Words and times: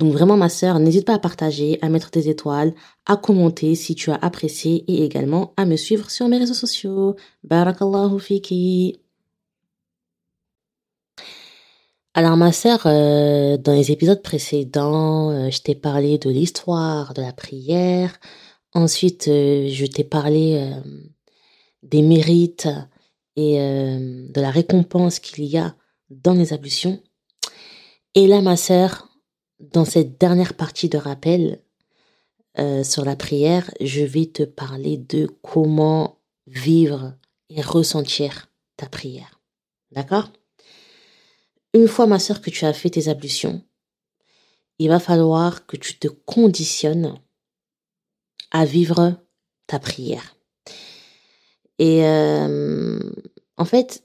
Donc 0.00 0.14
vraiment 0.14 0.38
ma 0.38 0.48
sœur, 0.48 0.78
n'hésite 0.78 1.04
pas 1.04 1.14
à 1.14 1.18
partager, 1.18 1.78
à 1.82 1.90
mettre 1.90 2.10
tes 2.10 2.30
étoiles, 2.30 2.72
à 3.04 3.18
commenter 3.18 3.74
si 3.74 3.94
tu 3.94 4.10
as 4.10 4.14
apprécié 4.14 4.82
et 4.88 5.04
également 5.04 5.52
à 5.58 5.66
me 5.66 5.76
suivre 5.76 6.10
sur 6.10 6.26
mes 6.26 6.38
réseaux 6.38 6.54
sociaux. 6.54 7.16
Barakallahu 7.44 8.18
fiki. 8.18 8.98
Alors 12.14 12.38
ma 12.38 12.50
sœur, 12.50 12.86
euh, 12.86 13.58
dans 13.58 13.74
les 13.74 13.92
épisodes 13.92 14.22
précédents, 14.22 15.32
euh, 15.32 15.50
je 15.50 15.60
t'ai 15.60 15.74
parlé 15.74 16.16
de 16.16 16.30
l'histoire 16.30 17.12
de 17.12 17.20
la 17.20 17.34
prière. 17.34 18.18
Ensuite, 18.72 19.28
euh, 19.28 19.68
je 19.68 19.84
t'ai 19.84 20.04
parlé 20.04 20.72
des 21.82 22.00
mérites 22.00 22.68
et 23.36 23.58
de 23.58 24.40
la 24.40 24.50
récompense 24.50 25.18
qu'il 25.18 25.44
y 25.44 25.58
a 25.58 25.76
dans 26.08 26.32
les 26.32 26.54
ablutions. 26.54 27.02
Et 28.14 28.26
là, 28.26 28.40
ma 28.40 28.56
sœur, 28.56 29.09
dans 29.60 29.84
cette 29.84 30.18
dernière 30.18 30.54
partie 30.54 30.88
de 30.88 30.98
rappel 30.98 31.60
euh, 32.58 32.82
sur 32.82 33.04
la 33.04 33.16
prière, 33.16 33.70
je 33.80 34.02
vais 34.02 34.26
te 34.26 34.42
parler 34.42 34.96
de 34.96 35.28
comment 35.42 36.18
vivre 36.46 37.14
et 37.48 37.60
ressentir 37.60 38.50
ta 38.76 38.86
prière. 38.86 39.40
D'accord? 39.92 40.30
Une 41.74 41.86
fois, 41.86 42.06
ma 42.06 42.18
sœur, 42.18 42.40
que 42.40 42.50
tu 42.50 42.64
as 42.64 42.72
fait 42.72 42.90
tes 42.90 43.08
ablutions, 43.08 43.62
il 44.78 44.88
va 44.88 44.98
falloir 44.98 45.66
que 45.66 45.76
tu 45.76 45.98
te 45.98 46.08
conditionnes 46.08 47.18
à 48.50 48.64
vivre 48.64 49.14
ta 49.66 49.78
prière. 49.78 50.36
Et 51.78 52.04
euh, 52.04 52.98
en 53.56 53.64
fait, 53.64 54.02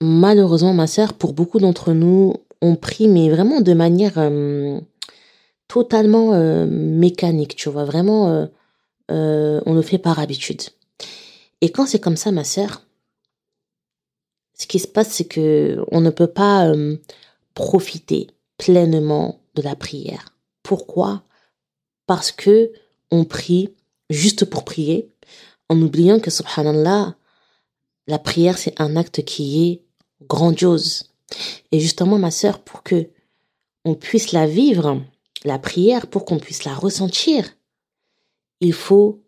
malheureusement, 0.00 0.74
ma 0.74 0.86
sœur, 0.86 1.14
pour 1.14 1.34
beaucoup 1.34 1.60
d'entre 1.60 1.92
nous, 1.92 2.34
on 2.60 2.76
prie, 2.76 3.06
mais 3.06 3.28
vraiment 3.28 3.60
de 3.60 3.74
manière 3.74 4.14
euh, 4.16 4.80
totalement 5.68 6.34
euh, 6.34 6.66
mécanique, 6.66 7.56
tu 7.56 7.68
vois, 7.68 7.84
vraiment, 7.84 8.28
euh, 8.28 8.46
euh, 9.10 9.60
on 9.66 9.74
le 9.74 9.82
fait 9.82 9.98
par 9.98 10.18
habitude. 10.18 10.62
Et 11.60 11.70
quand 11.70 11.86
c'est 11.86 12.00
comme 12.00 12.16
ça, 12.16 12.30
ma 12.32 12.44
sœur, 12.44 12.82
ce 14.54 14.66
qui 14.66 14.78
se 14.78 14.86
passe, 14.86 15.10
c'est 15.10 15.24
que 15.24 15.84
on 15.90 16.00
ne 16.00 16.10
peut 16.10 16.28
pas 16.28 16.72
profiter 17.54 18.28
pleinement 18.58 19.40
de 19.54 19.62
la 19.62 19.74
prière. 19.74 20.36
Pourquoi? 20.62 21.22
Parce 22.06 22.30
que 22.30 22.72
on 23.10 23.24
prie 23.24 23.70
juste 24.10 24.44
pour 24.44 24.64
prier, 24.64 25.10
en 25.68 25.80
oubliant 25.80 26.20
que, 26.20 26.30
subhanallah, 26.30 27.16
la 28.06 28.18
prière, 28.18 28.58
c'est 28.58 28.80
un 28.80 28.96
acte 28.96 29.24
qui 29.24 29.66
est 29.66 29.82
grandiose. 30.28 31.10
Et 31.72 31.80
justement, 31.80 32.18
ma 32.18 32.30
sœur, 32.30 32.60
pour 32.60 32.82
que 32.82 33.08
on 33.84 33.94
puisse 33.94 34.32
la 34.32 34.46
vivre, 34.46 35.00
la 35.43 35.59
prière, 35.59 36.07
pour 36.07 36.25
qu'on 36.25 36.39
puisse 36.39 36.65
la 36.65 36.73
ressentir, 36.73 37.45
il 38.59 38.73
faut 38.73 39.23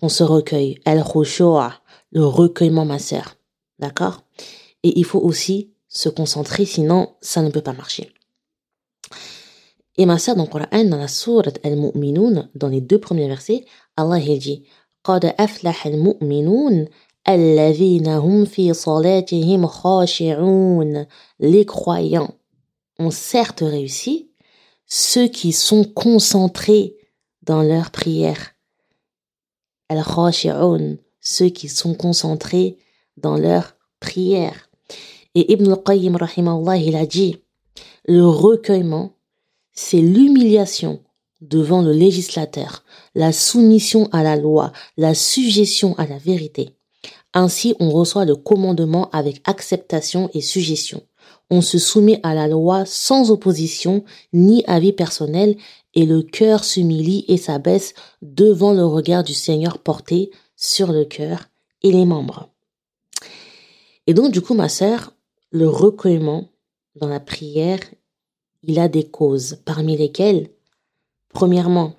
qu'on 0.00 0.08
se 0.08 0.22
recueille. 0.22 0.80
El 0.84 1.04
khushu'a, 1.04 1.82
le 2.10 2.24
recueillement, 2.24 2.84
ma 2.84 2.98
sœur. 2.98 3.36
D'accord 3.78 4.22
Et 4.82 4.98
il 4.98 5.04
faut 5.04 5.20
aussi 5.20 5.72
se 5.88 6.08
concentrer, 6.08 6.64
sinon 6.64 7.14
ça 7.20 7.42
ne 7.42 7.50
peut 7.50 7.62
pas 7.62 7.72
marcher. 7.72 8.12
Et 9.96 10.06
ma 10.06 10.18
sœur, 10.18 10.36
dans 10.36 10.44
le 10.44 10.48
Coran, 10.48 10.84
dans 10.84 10.96
la 10.96 11.08
sourate 11.08 11.58
Al-Mu'minun, 11.64 12.48
dans 12.54 12.68
les 12.68 12.80
deux 12.80 13.00
premiers 13.00 13.28
versets, 13.28 13.64
Allah 13.96 14.18
il 14.18 14.38
dit 14.38 14.64
قد 15.04 15.24
أفلح 15.24 15.86
المؤمنون 15.86 16.86
الذين 17.28 18.06
هم 18.06 18.44
في 18.44 18.72
صلاتهم 18.72 19.66
خاشعون 19.66 21.06
Les 21.40 21.64
croyants 21.64 22.34
ont 22.98 23.10
certes 23.10 23.62
réussi, 23.62 24.30
ceux 24.87 25.27
qui 25.27 25.51
sont 25.53 25.83
concentrés 25.83 26.95
dans 27.41 27.61
leur 27.61 27.91
prière. 27.91 28.55
al 29.89 30.03
ceux 31.21 31.49
qui 31.49 31.69
sont 31.69 31.93
concentrés 31.93 32.77
dans 33.17 33.37
leur 33.37 33.75
prière. 33.99 34.69
Et 35.35 35.51
Ibn 35.53 35.71
al-Qayyim, 35.71 36.17
il 36.77 36.95
a 36.95 37.05
dit, 37.05 37.37
le 38.05 38.25
recueillement, 38.27 39.15
c'est 39.71 40.01
l'humiliation 40.01 41.01
devant 41.41 41.81
le 41.81 41.91
législateur, 41.91 42.83
la 43.15 43.31
soumission 43.31 44.07
à 44.11 44.23
la 44.23 44.35
loi, 44.35 44.71
la 44.97 45.13
suggestion 45.13 45.95
à 45.97 46.05
la 46.05 46.17
vérité. 46.17 46.75
Ainsi, 47.33 47.75
on 47.79 47.89
reçoit 47.89 48.25
le 48.25 48.35
commandement 48.35 49.09
avec 49.11 49.41
acceptation 49.45 50.29
et 50.33 50.41
suggestion 50.41 51.01
on 51.49 51.61
se 51.61 51.77
soumet 51.77 52.19
à 52.23 52.33
la 52.33 52.47
loi 52.47 52.85
sans 52.85 53.31
opposition 53.31 54.03
ni 54.31 54.63
avis 54.65 54.93
personnel 54.93 55.57
et 55.93 56.05
le 56.05 56.23
cœur 56.23 56.63
s'humilie 56.63 57.25
et 57.27 57.37
s'abaisse 57.37 57.93
devant 58.21 58.73
le 58.73 58.85
regard 58.85 59.23
du 59.23 59.33
Seigneur 59.33 59.77
porté 59.79 60.31
sur 60.55 60.91
le 60.91 61.05
cœur 61.05 61.49
et 61.83 61.91
les 61.91 62.05
membres. 62.05 62.49
Et 64.07 64.13
donc, 64.13 64.31
du 64.31 64.41
coup, 64.41 64.53
ma 64.53 64.69
sœur, 64.69 65.13
le 65.51 65.69
recueillement 65.69 66.49
dans 66.95 67.07
la 67.07 67.19
prière, 67.19 67.79
il 68.63 68.79
a 68.79 68.87
des 68.87 69.07
causes, 69.09 69.59
parmi 69.65 69.97
lesquelles, 69.97 70.49
premièrement, 71.29 71.95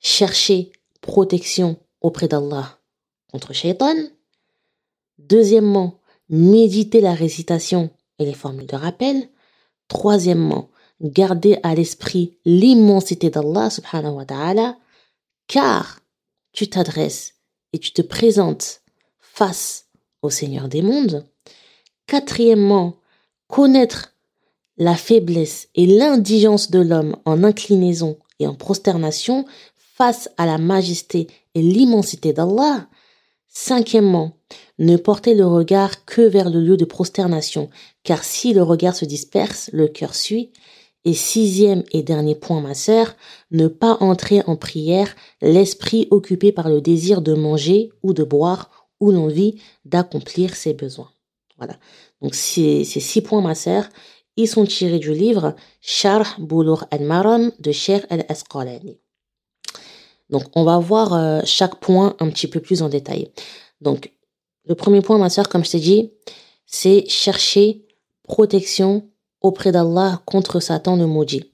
chercher 0.00 0.72
protection 1.00 1.76
auprès 2.00 2.28
d'Allah 2.28 2.78
contre 3.30 3.52
Shaitan. 3.52 3.94
Deuxièmement, 5.18 6.00
méditer 6.30 7.00
la 7.00 7.14
récitation 7.14 7.90
et 8.18 8.24
les 8.24 8.34
formules 8.34 8.66
de 8.66 8.76
rappel. 8.76 9.28
Troisièmement, 9.88 10.68
garder 11.00 11.58
à 11.62 11.74
l'esprit 11.74 12.38
l'immensité 12.44 13.30
d'Allah 13.30 13.70
subhanahu 13.70 14.14
wa 14.14 14.24
ta'ala, 14.24 14.76
car 15.46 16.00
tu 16.52 16.68
t'adresses 16.68 17.34
et 17.72 17.78
tu 17.78 17.92
te 17.92 18.02
présentes 18.02 18.82
face 19.18 19.86
au 20.22 20.30
Seigneur 20.30 20.68
des 20.68 20.82
mondes. 20.82 21.26
Quatrièmement, 22.06 22.96
connaître 23.46 24.14
la 24.76 24.94
faiblesse 24.94 25.68
et 25.74 25.86
l'indigence 25.86 26.70
de 26.70 26.80
l'homme 26.80 27.16
en 27.24 27.44
inclinaison 27.44 28.18
et 28.38 28.46
en 28.46 28.54
prosternation 28.54 29.44
face 29.74 30.30
à 30.36 30.46
la 30.46 30.58
majesté 30.58 31.26
et 31.54 31.62
l'immensité 31.62 32.32
d'Allah. 32.32 32.86
Cinquièmement, 33.48 34.36
ne 34.78 34.96
portez 34.96 35.34
le 35.34 35.46
regard 35.46 36.04
que 36.04 36.22
vers 36.22 36.50
le 36.50 36.60
lieu 36.60 36.76
de 36.76 36.84
prosternation, 36.84 37.70
car 38.04 38.22
si 38.22 38.52
le 38.52 38.62
regard 38.62 38.94
se 38.94 39.04
disperse, 39.04 39.70
le 39.72 39.88
cœur 39.88 40.14
suit. 40.14 40.52
Et 41.04 41.14
sixième 41.14 41.84
et 41.92 42.02
dernier 42.02 42.34
point, 42.34 42.60
ma 42.60 42.74
sœur, 42.74 43.16
ne 43.50 43.66
pas 43.66 43.96
entrer 44.00 44.42
en 44.46 44.56
prière, 44.56 45.14
l'esprit 45.40 46.06
occupé 46.10 46.52
par 46.52 46.68
le 46.68 46.80
désir 46.80 47.22
de 47.22 47.34
manger 47.34 47.90
ou 48.02 48.12
de 48.12 48.24
boire 48.24 48.88
ou 49.00 49.10
l'envie 49.10 49.60
d'accomplir 49.84 50.54
ses 50.54 50.74
besoins. 50.74 51.10
Voilà. 51.56 51.78
Donc 52.20 52.34
ces, 52.34 52.84
six 52.84 53.22
points, 53.22 53.40
ma 53.40 53.54
sœur, 53.54 53.88
ils 54.36 54.48
sont 54.48 54.64
tirés 54.64 54.98
du 54.98 55.12
livre 55.12 55.54
Sharh 55.80 56.38
Boulour 56.38 56.84
al-Maram 56.90 57.52
de 57.58 57.72
Cher 57.72 58.04
al-Asqalani. 58.10 58.98
Donc 60.30 60.44
on 60.54 60.64
va 60.64 60.78
voir 60.78 61.14
euh, 61.14 61.40
chaque 61.44 61.76
point 61.76 62.16
un 62.20 62.28
petit 62.30 62.46
peu 62.46 62.60
plus 62.60 62.82
en 62.82 62.88
détail. 62.88 63.32
Donc 63.80 64.12
le 64.64 64.74
premier 64.74 65.00
point, 65.00 65.18
ma 65.18 65.30
soeur, 65.30 65.48
comme 65.48 65.64
je 65.64 65.70
t'ai 65.70 65.80
dit, 65.80 66.12
c'est 66.66 67.08
chercher 67.08 67.86
protection 68.24 69.08
auprès 69.40 69.72
d'Allah 69.72 70.20
contre 70.26 70.60
Satan 70.60 70.96
le 70.96 71.06
maudit. 71.06 71.52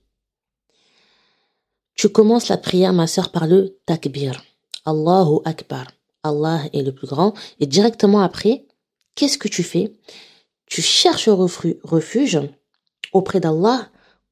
Tu 1.95 2.09
commences 2.09 2.49
la 2.49 2.57
prière, 2.57 2.93
ma 2.93 3.07
soeur, 3.07 3.31
par 3.31 3.47
le 3.47 3.79
takbir. 3.87 4.43
Allahu 4.85 5.39
Akbar. 5.45 5.87
Allah 6.25 6.63
est 6.73 6.83
le 6.83 6.93
plus 6.93 7.07
grand. 7.07 7.35
Et 7.61 7.67
directement 7.67 8.21
après, 8.21 8.67
qu'est-ce 9.15 9.39
que 9.39 9.49
tu 9.49 9.63
fais? 9.63 9.93
Tu 10.67 10.83
cherches 10.83 11.29
refuge 11.29 12.41
auprès 13.13 13.39
d'Allah 13.39 13.89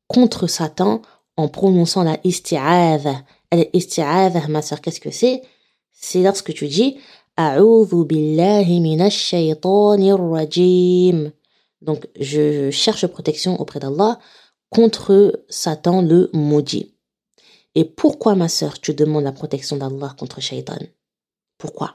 contre 0.08 0.46
Satan 0.48 1.02
en 1.36 1.48
prononçant 1.48 2.02
la 2.02 2.18
isti'adha. 2.24 3.22
Elle 3.52 3.68
isti'adha, 3.74 4.48
ma 4.48 4.62
soeur, 4.62 4.80
qu'est-ce 4.80 5.00
que 5.00 5.10
c'est? 5.10 5.42
C'est 5.92 6.22
lorsque 6.22 6.54
tu 6.54 6.68
dis 6.68 6.98
donc, 11.80 12.06
je 12.20 12.70
cherche 12.70 13.06
protection 13.06 13.60
auprès 13.60 13.80
d'Allah 13.80 14.18
contre 14.70 15.44
Satan 15.48 16.02
le 16.02 16.30
maudit. 16.32 16.94
Et 17.74 17.84
pourquoi, 17.84 18.34
ma 18.34 18.48
sœur, 18.48 18.78
tu 18.80 18.92
demandes 18.92 19.24
la 19.24 19.32
protection 19.32 19.76
d'Allah 19.76 20.14
contre 20.18 20.40
Shaitan 20.40 20.78
Pourquoi? 21.56 21.94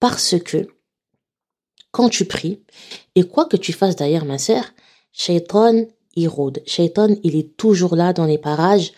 Parce 0.00 0.38
que 0.38 0.68
quand 1.90 2.08
tu 2.10 2.26
pries, 2.26 2.62
et 3.14 3.22
quoi 3.22 3.46
que 3.46 3.56
tu 3.56 3.72
fasses 3.72 3.96
d'ailleurs, 3.96 4.24
ma 4.24 4.38
sœur, 4.38 4.64
Shaitan, 5.12 5.86
il 6.14 6.28
rôde. 6.28 6.62
Shaitan, 6.66 7.16
il 7.22 7.36
est 7.36 7.56
toujours 7.56 7.96
là 7.96 8.12
dans 8.12 8.26
les 8.26 8.38
parages 8.38 8.92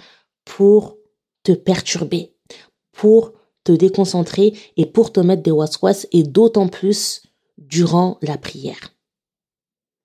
pour 0.45 0.96
te 1.47 1.53
perturber, 1.53 2.35
pour 2.93 3.33
te 3.63 3.71
déconcentrer 3.71 4.53
et 4.77 4.87
pour 4.87 5.13
te 5.13 5.21
mettre 5.21 5.43
des 5.43 5.53
waswas 5.53 6.07
et 6.11 6.25
d'autant 6.25 6.67
plus 6.67 7.23
durant 7.57 8.19
la 8.21 8.37
prière. 8.37 8.95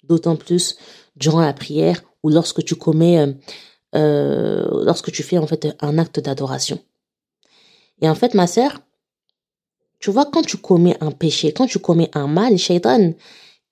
D'autant 0.03 0.35
plus 0.35 0.77
durant 1.15 1.41
la 1.41 1.53
prière 1.53 2.03
ou 2.21 2.29
lorsque 2.29 2.63
tu 2.63 2.75
commets, 2.75 3.19
euh, 3.19 3.33
euh, 3.95 4.85
lorsque 4.85 5.11
tu 5.11 5.23
fais 5.23 5.39
en 5.39 5.47
fait 5.47 5.75
un 5.79 5.97
acte 5.97 6.19
d'adoration. 6.19 6.79
Et 8.01 8.09
en 8.09 8.15
fait, 8.15 8.35
ma 8.35 8.45
sœur, 8.45 8.81
tu 9.99 10.11
vois, 10.11 10.25
quand 10.25 10.43
tu 10.43 10.57
commets 10.57 10.97
un 11.01 11.11
péché, 11.11 11.53
quand 11.53 11.67
tu 11.67 11.79
commets 11.79 12.11
un 12.13 12.27
mal, 12.27 12.57
shaitan, 12.57 13.13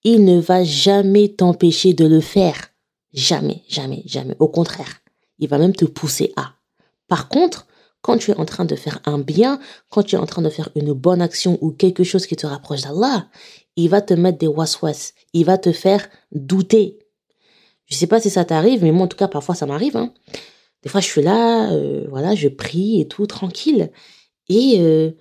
il 0.04 0.26
ne 0.26 0.40
va 0.40 0.64
jamais 0.64 1.30
t'empêcher 1.30 1.94
de 1.94 2.06
le 2.06 2.22
faire. 2.22 2.72
Jamais, 3.14 3.64
jamais, 3.68 4.02
jamais. 4.06 4.36
Au 4.40 4.48
contraire, 4.48 5.02
il 5.38 5.50
va 5.50 5.58
même 5.60 5.76
te 5.76 5.86
pousser 5.86 6.34
à. 6.36 6.59
Par 7.10 7.28
contre, 7.28 7.68
quand 8.02 8.18
tu 8.18 8.32
es 8.32 8.36
en 8.36 8.46
train 8.46 8.66
de 8.66 8.76
faire 8.76 9.02
un 9.06 9.20
bien, 9.20 9.60
quand 9.90 10.04
tu 10.04 10.16
es 10.16 10.20
en 10.20 10.26
train 10.26 10.42
de 10.42 10.50
faire 10.50 10.70
une 10.76 10.94
bonne 10.94 11.22
action 11.22 11.58
ou 11.62 11.72
quelque 11.72 12.04
chose 12.04 12.26
qui 12.26 12.36
te 12.36 12.48
rapproche 12.48 12.82
d'Allah, 12.84 13.28
il 13.76 13.90
va 13.90 14.02
te 14.02 14.14
mettre 14.14 14.38
des 14.38 14.48
waswas, 14.48 15.14
il 15.34 15.46
va 15.46 15.58
te 15.58 15.72
faire 15.72 16.08
douter. 16.32 17.00
Je 17.88 17.96
sais 17.96 18.08
pas 18.08 18.22
si 18.22 18.30
ça 18.30 18.46
t'arrive, 18.46 18.84
mais 18.84 18.92
moi 18.92 19.04
en 19.04 19.08
tout 19.08 19.18
cas 19.18 19.28
parfois 19.28 19.56
ça 19.56 19.66
m'arrive. 19.66 19.98
Hein. 19.98 20.14
Des 20.84 20.90
fois 20.90 21.02
je 21.02 21.08
suis 21.08 21.22
là, 21.22 21.74
euh, 21.74 22.06
voilà, 22.10 22.36
je 22.36 22.48
prie 22.48 23.02
et 23.02 23.08
tout 23.08 23.26
tranquille, 23.28 23.92
et 24.48 24.78
euh, 24.80 25.12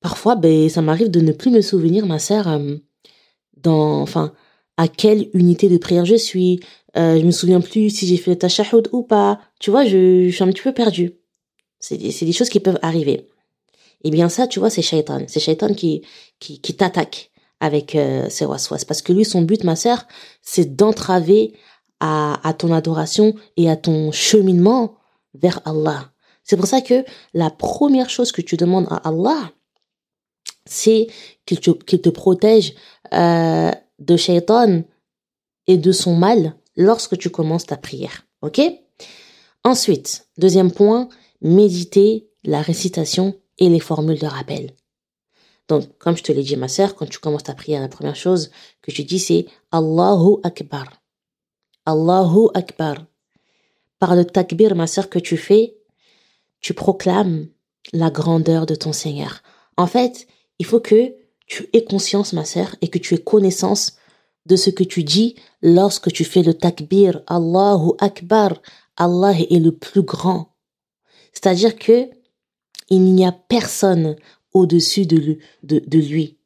parfois 0.00 0.36
ben 0.36 0.68
ça 0.68 0.80
m'arrive 0.80 1.10
de 1.10 1.20
ne 1.20 1.32
plus 1.32 1.50
me 1.50 1.60
souvenir, 1.60 2.06
ma 2.06 2.18
sœur, 2.18 2.48
euh, 2.48 2.76
dans, 3.56 4.00
enfin, 4.00 4.32
à 4.76 4.88
quelle 4.88 5.28
unité 5.34 5.68
de 5.68 5.76
prière 5.76 6.04
je 6.04 6.14
suis. 6.14 6.60
Je 6.98 7.24
me 7.24 7.30
souviens 7.30 7.60
plus 7.60 7.90
si 7.90 8.06
j'ai 8.06 8.16
fait 8.16 8.32
le 8.32 8.38
tashahhud 8.38 8.88
ou 8.92 9.02
pas. 9.02 9.40
Tu 9.60 9.70
vois, 9.70 9.84
je, 9.84 10.30
suis 10.30 10.42
un 10.42 10.48
petit 10.48 10.62
peu 10.62 10.72
perdue. 10.72 11.14
C'est 11.80 11.96
des, 11.96 12.32
choses 12.32 12.48
qui 12.48 12.60
peuvent 12.60 12.78
arriver. 12.82 13.28
Et 14.04 14.10
bien 14.10 14.28
ça, 14.28 14.46
tu 14.46 14.58
vois, 14.58 14.70
c'est 14.70 14.82
Shaitan. 14.82 15.22
C'est 15.28 15.40
Shaitan 15.40 15.74
qui, 15.74 16.02
qui, 16.40 16.74
t'attaque 16.74 17.30
avec 17.60 17.94
euh, 17.94 18.28
ses 18.28 18.44
waswas. 18.46 18.84
Parce 18.86 19.02
que 19.02 19.12
lui, 19.12 19.24
son 19.24 19.42
but, 19.42 19.64
ma 19.64 19.76
sœur, 19.76 20.06
c'est 20.42 20.76
d'entraver 20.76 21.54
à, 22.00 22.54
ton 22.56 22.72
adoration 22.72 23.34
et 23.56 23.68
à 23.68 23.76
ton 23.76 24.12
cheminement 24.12 24.94
vers 25.34 25.60
Allah. 25.64 26.12
C'est 26.44 26.56
pour 26.56 26.66
ça 26.66 26.80
que 26.80 27.04
la 27.34 27.50
première 27.50 28.08
chose 28.08 28.32
que 28.32 28.40
tu 28.40 28.56
demandes 28.56 28.86
à 28.90 29.08
Allah, 29.08 29.50
c'est 30.64 31.08
qu'il 31.44 31.60
te, 31.60 31.70
qu'il 31.70 32.00
te 32.00 32.08
protège 32.08 32.74
euh, 33.12 33.70
de 33.98 34.16
Shaitan 34.16 34.82
et 35.66 35.76
de 35.76 35.92
son 35.92 36.14
mal 36.14 36.54
lorsque 36.78 37.18
tu 37.18 37.28
commences 37.28 37.66
ta 37.66 37.76
prière. 37.76 38.24
Ok? 38.40 38.60
Ensuite, 39.64 40.28
deuxième 40.38 40.72
point, 40.72 41.10
méditer 41.42 42.30
la 42.44 42.62
récitation 42.62 43.38
et 43.58 43.68
les 43.68 43.80
formules 43.80 44.18
de 44.18 44.26
rappel. 44.26 44.74
Donc, 45.66 45.98
comme 45.98 46.16
je 46.16 46.22
te 46.22 46.32
l'ai 46.32 46.42
dit, 46.42 46.56
ma 46.56 46.68
sœur, 46.68 46.94
quand 46.94 47.06
tu 47.06 47.18
commences 47.18 47.42
ta 47.42 47.54
prière, 47.54 47.82
la 47.82 47.88
première 47.88 48.16
chose 48.16 48.50
que 48.80 48.90
tu 48.90 49.04
dis, 49.04 49.18
c'est 49.18 49.46
Allahu 49.70 50.36
Akbar. 50.44 50.86
Allahu 51.84 52.48
Akbar. 52.54 53.04
Par 53.98 54.14
le 54.14 54.24
takbir, 54.24 54.74
ma 54.74 54.86
sœur, 54.86 55.10
que 55.10 55.18
tu 55.18 55.36
fais, 55.36 55.76
tu 56.60 56.72
proclames 56.72 57.48
la 57.92 58.10
grandeur 58.10 58.64
de 58.64 58.76
ton 58.76 58.92
Seigneur. 58.92 59.42
En 59.76 59.86
fait, 59.86 60.26
il 60.58 60.64
faut 60.64 60.80
que 60.80 61.14
tu 61.46 61.68
aies 61.72 61.84
conscience, 61.84 62.32
ma 62.32 62.44
sœur, 62.44 62.76
et 62.80 62.88
que 62.88 62.98
tu 62.98 63.14
aies 63.14 63.22
connaissance 63.22 63.97
de 64.48 64.56
ce 64.56 64.70
que 64.70 64.84
tu 64.84 65.04
dis 65.04 65.36
lorsque 65.62 66.10
tu 66.10 66.24
fais 66.24 66.42
le 66.42 66.54
takbir. 66.54 67.22
Allahu 67.26 67.92
Akbar. 68.00 68.60
Allah 68.96 69.32
est 69.38 69.60
le 69.60 69.70
plus 69.70 70.02
grand. 70.02 70.54
C'est-à-dire 71.32 71.76
que 71.76 72.10
il 72.90 73.14
n'y 73.14 73.24
a 73.24 73.32
personne 73.32 74.16
au-dessus 74.54 75.06
de 75.06 75.16
lui, 75.16 75.38
de, 75.62 75.98
lui. 75.98 76.38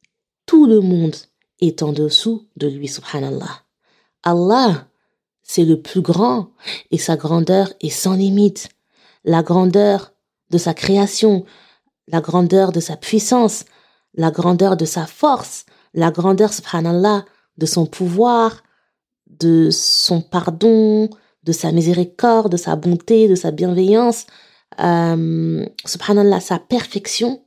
Tout 0.44 0.66
le 0.66 0.80
monde 0.80 1.14
est 1.60 1.82
en 1.82 1.92
dessous 1.92 2.48
de 2.56 2.66
lui, 2.66 2.88
subhanallah. 2.88 3.62
Allah, 4.24 4.88
c'est 5.42 5.64
le 5.64 5.80
plus 5.80 6.02
grand 6.02 6.50
et 6.90 6.98
sa 6.98 7.16
grandeur 7.16 7.72
est 7.80 7.90
sans 7.90 8.14
limite. 8.14 8.68
La 9.24 9.42
grandeur 9.42 10.12
de 10.50 10.58
sa 10.58 10.74
création, 10.74 11.44
la 12.08 12.20
grandeur 12.20 12.72
de 12.72 12.80
sa 12.80 12.96
puissance, 12.96 13.64
la 14.14 14.30
grandeur 14.30 14.76
de 14.76 14.84
sa 14.84 15.06
force, 15.06 15.64
la 15.94 16.10
grandeur, 16.10 16.52
subhanallah, 16.52 17.24
de 17.58 17.66
son 17.66 17.86
pouvoir, 17.86 18.62
de 19.26 19.70
son 19.70 20.20
pardon, 20.20 21.08
de 21.42 21.52
sa 21.52 21.72
miséricorde, 21.72 22.52
de 22.52 22.56
sa 22.56 22.76
bonté, 22.76 23.28
de 23.28 23.34
sa 23.34 23.50
bienveillance, 23.50 24.26
euh, 24.80 25.66
subhanallah, 25.84 26.40
sa 26.40 26.58
perfection, 26.58 27.44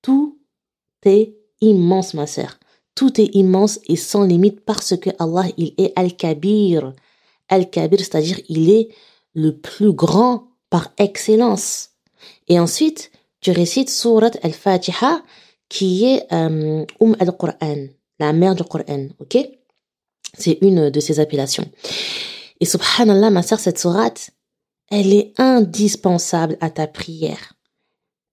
tout 0.00 0.38
est 1.04 1.34
immense, 1.60 2.14
ma 2.14 2.26
sœur. 2.26 2.58
Tout 2.94 3.20
est 3.20 3.34
immense 3.34 3.80
et 3.86 3.96
sans 3.96 4.24
limite 4.24 4.60
parce 4.60 4.96
que 4.96 5.10
Allah, 5.18 5.46
il 5.56 5.74
est 5.78 5.92
Al-Kabir. 5.96 6.92
Al-Kabir, 7.48 8.00
c'est-à-dire 8.00 8.40
il 8.48 8.70
est 8.70 8.88
le 9.34 9.56
plus 9.56 9.92
grand 9.92 10.48
par 10.68 10.92
excellence. 10.98 11.90
Et 12.48 12.60
ensuite, 12.60 13.10
tu 13.40 13.50
récites 13.50 13.90
Surat 13.90 14.30
Al-Fatiha, 14.42 15.22
qui 15.68 16.04
est 16.04 16.32
euh, 16.32 16.84
Umm 17.00 17.16
al-Qur'an, 17.18 17.86
la 18.22 18.32
mère 18.32 18.54
du 18.54 18.62
Qur'an, 18.64 19.08
ok? 19.18 19.36
C'est 20.38 20.58
une 20.62 20.90
de 20.90 21.00
ses 21.00 21.18
appellations. 21.20 21.68
Et 22.60 22.64
subhanallah, 22.64 23.30
ma 23.30 23.42
sœur, 23.42 23.58
cette 23.58 23.78
sourate, 23.78 24.30
elle 24.90 25.12
est 25.12 25.32
indispensable 25.38 26.56
à 26.60 26.70
ta 26.70 26.86
prière. 26.86 27.54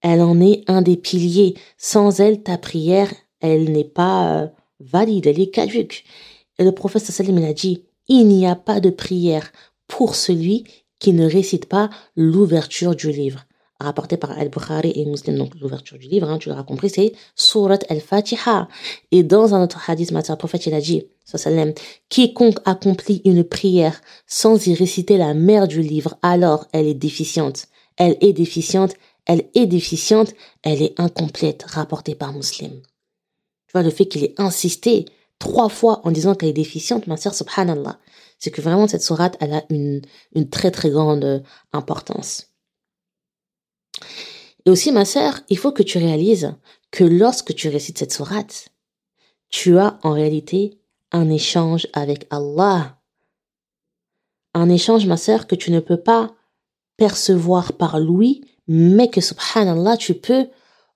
Elle 0.01 0.21
en 0.21 0.39
est 0.39 0.63
un 0.67 0.81
des 0.81 0.95
piliers. 0.95 1.55
Sans 1.77 2.19
elle, 2.19 2.43
ta 2.43 2.57
prière, 2.57 3.11
elle 3.41 3.71
n'est 3.71 3.91
pas 4.01 4.43
euh, 4.43 4.47
valide, 4.79 5.25
elle 5.27 5.39
est 5.39 5.49
caduque. 5.49 6.05
Et 6.57 6.63
le 6.63 6.71
prophète 6.71 7.03
sallam 7.03 7.43
a 7.43 7.53
dit, 7.53 7.85
il 8.07 8.27
n'y 8.27 8.45
a 8.45 8.55
pas 8.55 8.79
de 8.79 8.91
prière 8.91 9.51
pour 9.87 10.15
celui 10.15 10.65
qui 10.99 11.13
ne 11.13 11.25
récite 11.29 11.65
pas 11.65 11.89
l'ouverture 12.15 12.95
du 12.95 13.11
livre. 13.11 13.45
Rapporté 13.79 14.17
par 14.17 14.31
Al-Bukhari 14.37 14.91
et 14.95 15.05
Muslim, 15.05 15.37
donc 15.37 15.55
l'ouverture 15.55 15.97
du 15.97 16.07
livre, 16.07 16.29
hein, 16.29 16.37
tu 16.37 16.49
l'auras 16.49 16.63
compris, 16.63 16.89
c'est 16.89 17.13
Surat 17.35 17.79
Al-Fatiha. 17.87 18.67
Et 19.11 19.23
dans 19.23 19.55
un 19.55 19.63
autre 19.63 19.79
hadith, 19.89 20.11
le 20.11 20.35
prophète 20.35 20.65
il 20.65 20.73
a 20.73 20.81
dit, 20.81 21.03
sallam, 21.23 21.73
quiconque 22.09 22.59
accomplit 22.65 23.21
une 23.23 23.45
prière 23.45 24.01
sans 24.27 24.67
y 24.67 24.73
réciter 24.73 25.17
la 25.17 25.33
mère 25.33 25.67
du 25.67 25.81
livre, 25.81 26.17
alors 26.21 26.67
elle 26.73 26.87
est 26.87 26.93
déficiente. 26.93 27.67
Elle 27.95 28.17
est 28.19 28.33
déficiente 28.33 28.95
elle 29.29 29.47
est 29.53 29.67
déficiente, 29.67 30.33
elle 30.63 30.81
est 30.81 30.99
incomplète, 30.99 31.61
rapportée 31.61 32.15
par 32.15 32.33
Muslim. 32.33 32.81
Tu 33.67 33.71
vois, 33.73 33.83
le 33.83 33.91
fait 33.91 34.07
qu'il 34.07 34.23
ait 34.23 34.33
insisté 34.39 35.05
trois 35.37 35.69
fois 35.69 36.01
en 36.03 36.09
disant 36.09 36.33
qu'elle 36.33 36.49
est 36.49 36.53
déficiente, 36.53 37.05
ma 37.05 37.15
sœur, 37.15 37.35
subhanallah, 37.35 37.99
c'est 38.39 38.49
que 38.49 38.59
vraiment 38.59 38.87
cette 38.87 39.03
sourate, 39.03 39.37
elle 39.39 39.53
a 39.53 39.63
une, 39.69 40.01
une 40.33 40.49
très 40.49 40.71
très 40.71 40.89
grande 40.89 41.23
euh, 41.23 41.39
importance. 41.73 42.47
Et 44.65 44.69
aussi, 44.69 44.91
ma 44.91 45.05
sœur, 45.05 45.39
il 45.49 45.57
faut 45.57 45.71
que 45.71 45.83
tu 45.83 45.97
réalises 45.97 46.53
que 46.91 47.03
lorsque 47.03 47.53
tu 47.55 47.69
récites 47.69 47.97
cette 47.97 48.13
sourate, 48.13 48.69
tu 49.49 49.77
as 49.77 49.99
en 50.03 50.11
réalité 50.11 50.79
un 51.11 51.29
échange 51.29 51.87
avec 51.93 52.27
Allah. 52.29 52.99
Un 54.53 54.69
échange, 54.69 55.05
ma 55.05 55.17
sœur, 55.17 55.47
que 55.47 55.55
tu 55.55 55.71
ne 55.71 55.79
peux 55.79 56.01
pas 56.01 56.35
percevoir 56.97 57.73
par 57.73 57.99
l'ouïe, 57.99 58.43
mais 58.67 59.09
que 59.09 59.21
subhanallah, 59.21 59.97
tu 59.97 60.13
peux 60.13 60.47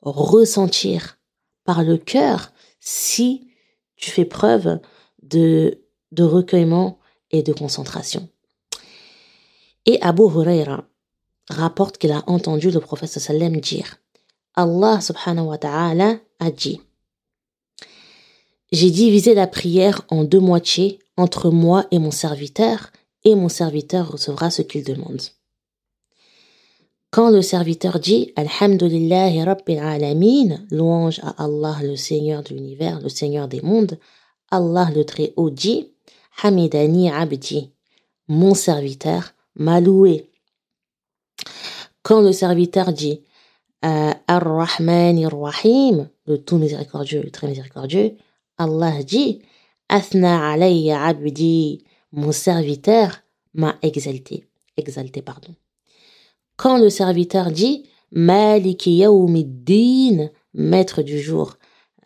ressentir 0.02 1.18
par 1.64 1.84
le 1.84 1.98
cœur 1.98 2.52
si 2.80 3.48
tu 3.96 4.12
fais 4.12 4.26
preuve 4.26 4.80
de, 5.22 5.82
de 6.12 6.24
recueillement 6.24 7.00
et 7.32 7.42
de 7.42 7.54
concentration. 7.54 8.30
Et 9.86 10.02
Abu 10.02 10.24
Huraira 10.24 10.86
rapporte 11.50 11.98
qu'il 11.98 12.12
a 12.12 12.24
entendu 12.28 12.72
le 12.72 12.80
prophète 12.80 13.10
sallam 13.10 13.58
dire 13.58 13.98
Allah 14.56 15.02
subhanahu 15.02 15.48
wa 15.48 15.58
ta'ala 15.58 16.20
a 16.40 16.52
dit 16.52 16.80
J'ai 18.72 18.92
divisé 18.92 19.34
la 19.34 19.48
prière 19.48 20.04
en 20.10 20.24
deux 20.24 20.40
moitiés 20.40 21.00
entre 21.18 21.50
moi 21.50 21.86
et 21.92 22.00
mon 22.00 22.12
serviteur, 22.12 22.92
et 23.24 23.36
mon 23.36 23.50
serviteur 23.50 24.12
recevra 24.12 24.50
ce 24.50 24.62
qu'il 24.62 24.84
demande. 24.84 25.22
Quand 27.12 27.30
le 27.30 27.44
serviteur 27.44 28.00
dit 28.00 28.34
Alhamdulillahi 28.36 29.44
Rabbil 29.44 29.80
Alamin, 29.80 30.58
louange 30.72 31.20
à 31.20 31.44
Allah, 31.44 31.78
le 31.84 31.96
Seigneur 31.96 32.42
de 32.42 32.56
l'univers, 32.56 33.00
le 33.02 33.10
Seigneur 33.10 33.48
des 33.48 33.62
mondes, 33.62 34.00
Allah 34.50 34.90
le 34.96 35.06
Très-Haut 35.06 35.52
dit 35.52 35.90
Hamidani 36.42 37.12
Abdi. 37.12 37.72
mon 38.28 38.56
serviteur 38.56 39.34
m'a 39.56 39.80
loué. 39.80 40.32
Quand 42.04 42.22
le 42.22 42.34
serviteur 42.34 42.94
dit 42.94 43.24
euh, 43.86 44.12
Ar-Rahman 44.28 45.24
Ar-Rahim, 45.26 46.10
le 46.26 46.38
tout 46.38 46.58
miséricordieux, 46.58 47.22
le 47.24 47.32
très 47.32 47.48
miséricordieux, 47.48 48.18
Allah 48.58 49.02
dit 49.04 49.42
Athna 49.90 50.52
alayya 50.52 51.04
abdi, 51.04 51.84
mon 52.12 52.32
serviteur 52.32 53.22
m'a 53.54 53.78
exalté. 53.82 54.46
Exalté, 54.78 55.22
pardon. 55.22 55.56
Quand 56.58 56.78
le 56.78 56.90
serviteur 56.90 57.52
dit 57.52 57.90
Maliki 58.12 58.98
yawmiddin, 58.98 60.30
maître 60.54 61.02
du 61.02 61.20
jour 61.20 61.58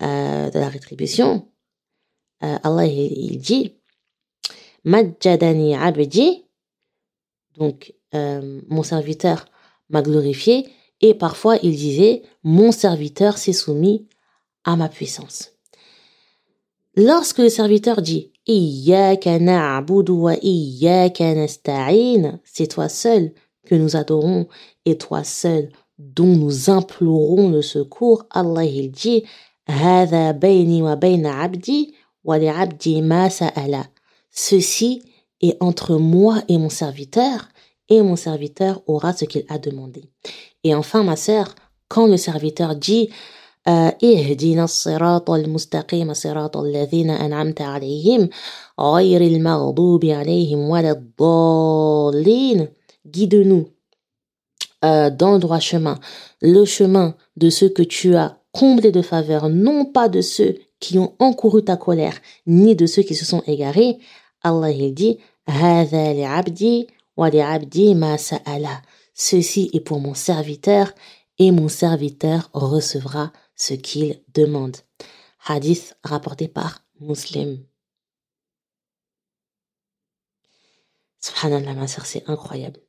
euh, 0.02 0.50
de 0.50 0.60
la 0.60 0.70
rétribution, 0.70 1.48
euh, 2.44 2.58
Allah 2.64 2.86
il, 2.86 3.40
dit 3.40 3.76
Majjadani 4.86 5.76
abdi, 5.76 6.46
donc 7.58 7.94
euh, 8.14 8.62
mon 8.68 8.84
serviteur 8.84 9.46
m'a 9.90 10.02
glorifié, 10.02 10.68
et 11.02 11.14
parfois 11.14 11.58
il 11.64 11.76
disait 11.76 12.24
mon 12.44 12.72
serviteur 12.72 13.38
s'est 13.38 13.54
soumis 13.54 14.08
à 14.64 14.76
ma 14.76 14.90
puissance. 14.90 15.52
Lorsque 16.96 17.40
le 17.40 17.50
serviteur 17.50 18.02
dit 18.02 18.32
c'est 22.44 22.68
toi 22.68 22.90
seul 22.90 23.34
que 23.66 23.76
nous 23.76 23.96
adorons 23.96 24.48
et 24.86 24.98
toi 24.98 25.24
seul 25.24 25.70
dont 26.00 26.36
nous 26.36 26.70
implorons 26.70 27.50
le 27.50 27.62
secours. 27.62 28.26
Allah 28.32 28.64
il 28.64 28.92
dit 28.92 29.24
Ceci 34.32 35.02
est 35.42 35.58
entre 35.60 35.96
moi 35.96 36.42
et 36.48 36.58
mon 36.58 36.70
serviteur, 36.70 37.50
et 37.89 38.03
mon 38.03 38.17
serviteur 38.17 38.83
aura 38.87 39.13
ce 39.13 39.25
qu'il 39.25 39.45
a 39.49 39.59
demandé. 39.59 40.05
Et 40.65 40.75
enfin, 40.75 41.03
ma 41.03 41.17
sœur, 41.17 41.55
quand 41.89 42.07
le 42.07 42.17
serviteur 42.17 42.75
dit 42.77 43.11
اهدنا 43.69 44.65
الصراط 44.65 45.31
المستقيم 45.31 46.13
صراط 46.15 46.57
الذين 46.57 47.11
أنعمت 47.11 47.61
عليهم 47.61 48.29
غير 48.81 49.21
المغضوب 49.21 50.05
عليهم 50.05 50.59
ولا 50.59 50.91
الضالين 50.91 52.69
guide-nous 53.07 53.69
euh, 54.85 55.11
dans 55.11 55.33
le 55.33 55.39
droit 55.39 55.61
chemin, 55.61 55.99
le 56.41 56.65
chemin 56.65 57.15
de 57.37 57.51
ceux 57.51 57.69
que 57.69 57.83
tu 57.83 58.17
as 58.17 58.39
comblés 58.51 58.91
de 58.91 59.03
faveur, 59.03 59.49
non 59.49 59.85
pas 59.85 60.09
de 60.09 60.21
ceux 60.21 60.57
qui 60.81 60.99
ont 60.99 61.13
encouru 61.21 61.63
ta 61.65 61.77
colère, 61.77 62.17
ni 62.47 62.75
de 62.75 62.87
ceux 62.87 63.03
qui 63.03 63.15
se 63.15 63.25
sont 63.25 63.43
égarés. 63.47 63.99
Allah 64.43 64.71
il 64.71 64.93
dit, 64.93 65.19
Ceci 69.14 69.70
est 69.74 69.80
pour 69.80 70.00
mon 70.00 70.14
serviteur, 70.14 70.94
et 71.40 71.52
mon 71.52 71.68
serviteur 71.68 72.50
recevra 72.54 73.32
ce 73.56 73.74
qu'il 73.74 74.22
demande. 74.34 74.78
Hadith 75.46 75.96
rapporté 76.04 76.48
par 76.48 76.84
Muslim. 77.00 77.64
Subhanallah, 81.20 81.74
ma 81.74 81.88
soeur, 81.88 82.06
c'est 82.06 82.28
incroyable. 82.30 82.80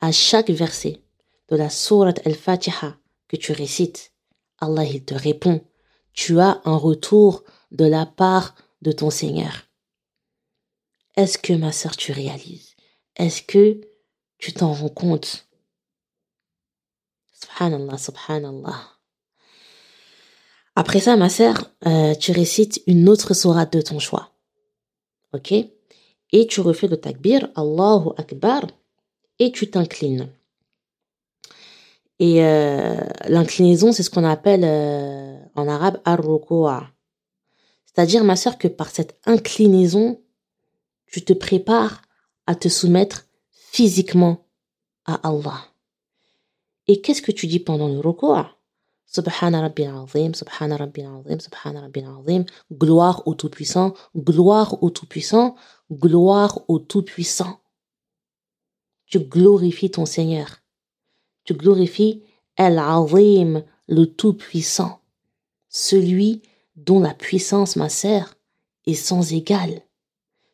À 0.00 0.12
chaque 0.12 0.50
verset 0.50 1.02
de 1.48 1.56
la 1.56 1.70
sourate 1.70 2.24
al-Fatiha 2.26 2.96
que 3.28 3.36
tu 3.36 3.52
récites, 3.52 4.12
Allah 4.58 4.86
te 5.00 5.14
répond. 5.14 5.64
Tu 6.12 6.40
as 6.40 6.60
un 6.64 6.76
retour 6.76 7.44
de 7.70 7.84
la 7.84 8.06
part 8.06 8.54
de 8.82 8.92
ton 8.92 9.10
Seigneur. 9.10 9.68
Est-ce 11.16 11.38
que 11.38 11.52
ma 11.52 11.72
soeur 11.72 11.96
tu 11.96 12.12
réalises 12.12 12.71
Est-ce 13.16 13.42
que 13.42 13.80
tu 14.38 14.52
t'en 14.52 14.72
rends 14.72 14.88
compte? 14.88 15.46
Subhanallah, 17.32 17.98
subhanallah. 17.98 18.92
Après 20.74 21.00
ça, 21.00 21.16
ma 21.16 21.28
sœur, 21.28 21.70
euh, 21.86 22.14
tu 22.14 22.32
récites 22.32 22.82
une 22.86 23.08
autre 23.08 23.34
sourate 23.34 23.72
de 23.72 23.82
ton 23.82 23.98
choix. 23.98 24.30
Ok? 25.34 25.52
Et 25.52 26.46
tu 26.46 26.60
refais 26.60 26.88
le 26.88 26.96
takbir, 26.96 27.48
Allahu 27.56 28.10
Akbar, 28.16 28.62
et 29.38 29.52
tu 29.52 29.70
t'inclines. 29.70 30.30
Et 32.18 32.42
euh, 32.44 32.96
l'inclinaison, 33.28 33.92
c'est 33.92 34.02
ce 34.02 34.10
qu'on 34.10 34.24
appelle 34.24 34.64
euh, 34.64 35.36
en 35.54 35.68
arabe 35.68 36.00
ar 36.04 36.20
C'est-à-dire, 37.84 38.24
ma 38.24 38.36
sœur, 38.36 38.56
que 38.56 38.68
par 38.68 38.88
cette 38.88 39.18
inclinaison, 39.26 40.20
tu 41.06 41.22
te 41.22 41.32
prépares 41.32 42.00
à 42.46 42.54
te 42.54 42.68
soumettre 42.68 43.26
physiquement 43.50 44.46
à 45.04 45.28
Allah. 45.28 45.64
Et 46.88 47.00
qu'est-ce 47.00 47.22
que 47.22 47.32
tu 47.32 47.46
dis 47.46 47.60
pendant 47.60 47.88
le 47.88 48.00
ruku'a 48.00 48.56
Subhana 49.06 49.60
Rabbil 49.60 49.88
Azim, 49.88 50.32
Subhana 50.32 50.76
Rabbil 50.76 51.04
Azim, 51.04 51.38
Subhana 51.38 51.82
Rabbil 51.82 52.06
Azim. 52.06 52.44
Gloire 52.72 53.22
au 53.26 53.34
Tout-Puissant, 53.34 53.92
gloire 54.16 54.82
au 54.82 54.88
Tout-Puissant, 54.88 55.54
gloire 55.90 56.62
au 56.68 56.78
Tout-Puissant. 56.78 57.60
Tu 59.06 59.18
glorifies 59.20 59.90
ton 59.90 60.06
Seigneur. 60.06 60.62
Tu 61.44 61.52
glorifies 61.52 62.22
El-Azim, 62.56 63.64
le 63.86 64.06
Tout-Puissant. 64.06 65.02
Celui 65.68 66.40
dont 66.76 67.00
la 67.00 67.12
puissance, 67.12 67.76
ma 67.76 67.90
sœur, 67.90 68.34
est 68.86 68.94
sans 68.94 69.32
égale. 69.32 69.82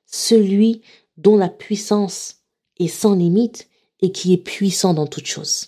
Celui 0.06 0.82
dont 1.18 1.36
la 1.36 1.48
puissance 1.48 2.36
est 2.78 2.88
sans 2.88 3.14
limite 3.14 3.68
et 4.00 4.12
qui 4.12 4.32
est 4.32 4.38
puissant 4.38 4.94
dans 4.94 5.06
toutes 5.06 5.26
choses. 5.26 5.66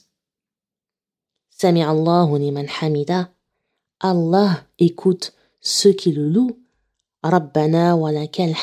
Sami 1.51 1.83
Allahu 1.83 2.41
hamida. 2.81 3.31
Allah 3.99 4.65
écoute 4.79 5.35
ceux 5.61 5.93
qui 5.93 6.13
le 6.13 6.29
louent. 6.29 6.59
Rabbana 7.23 7.97
wa 7.97 8.11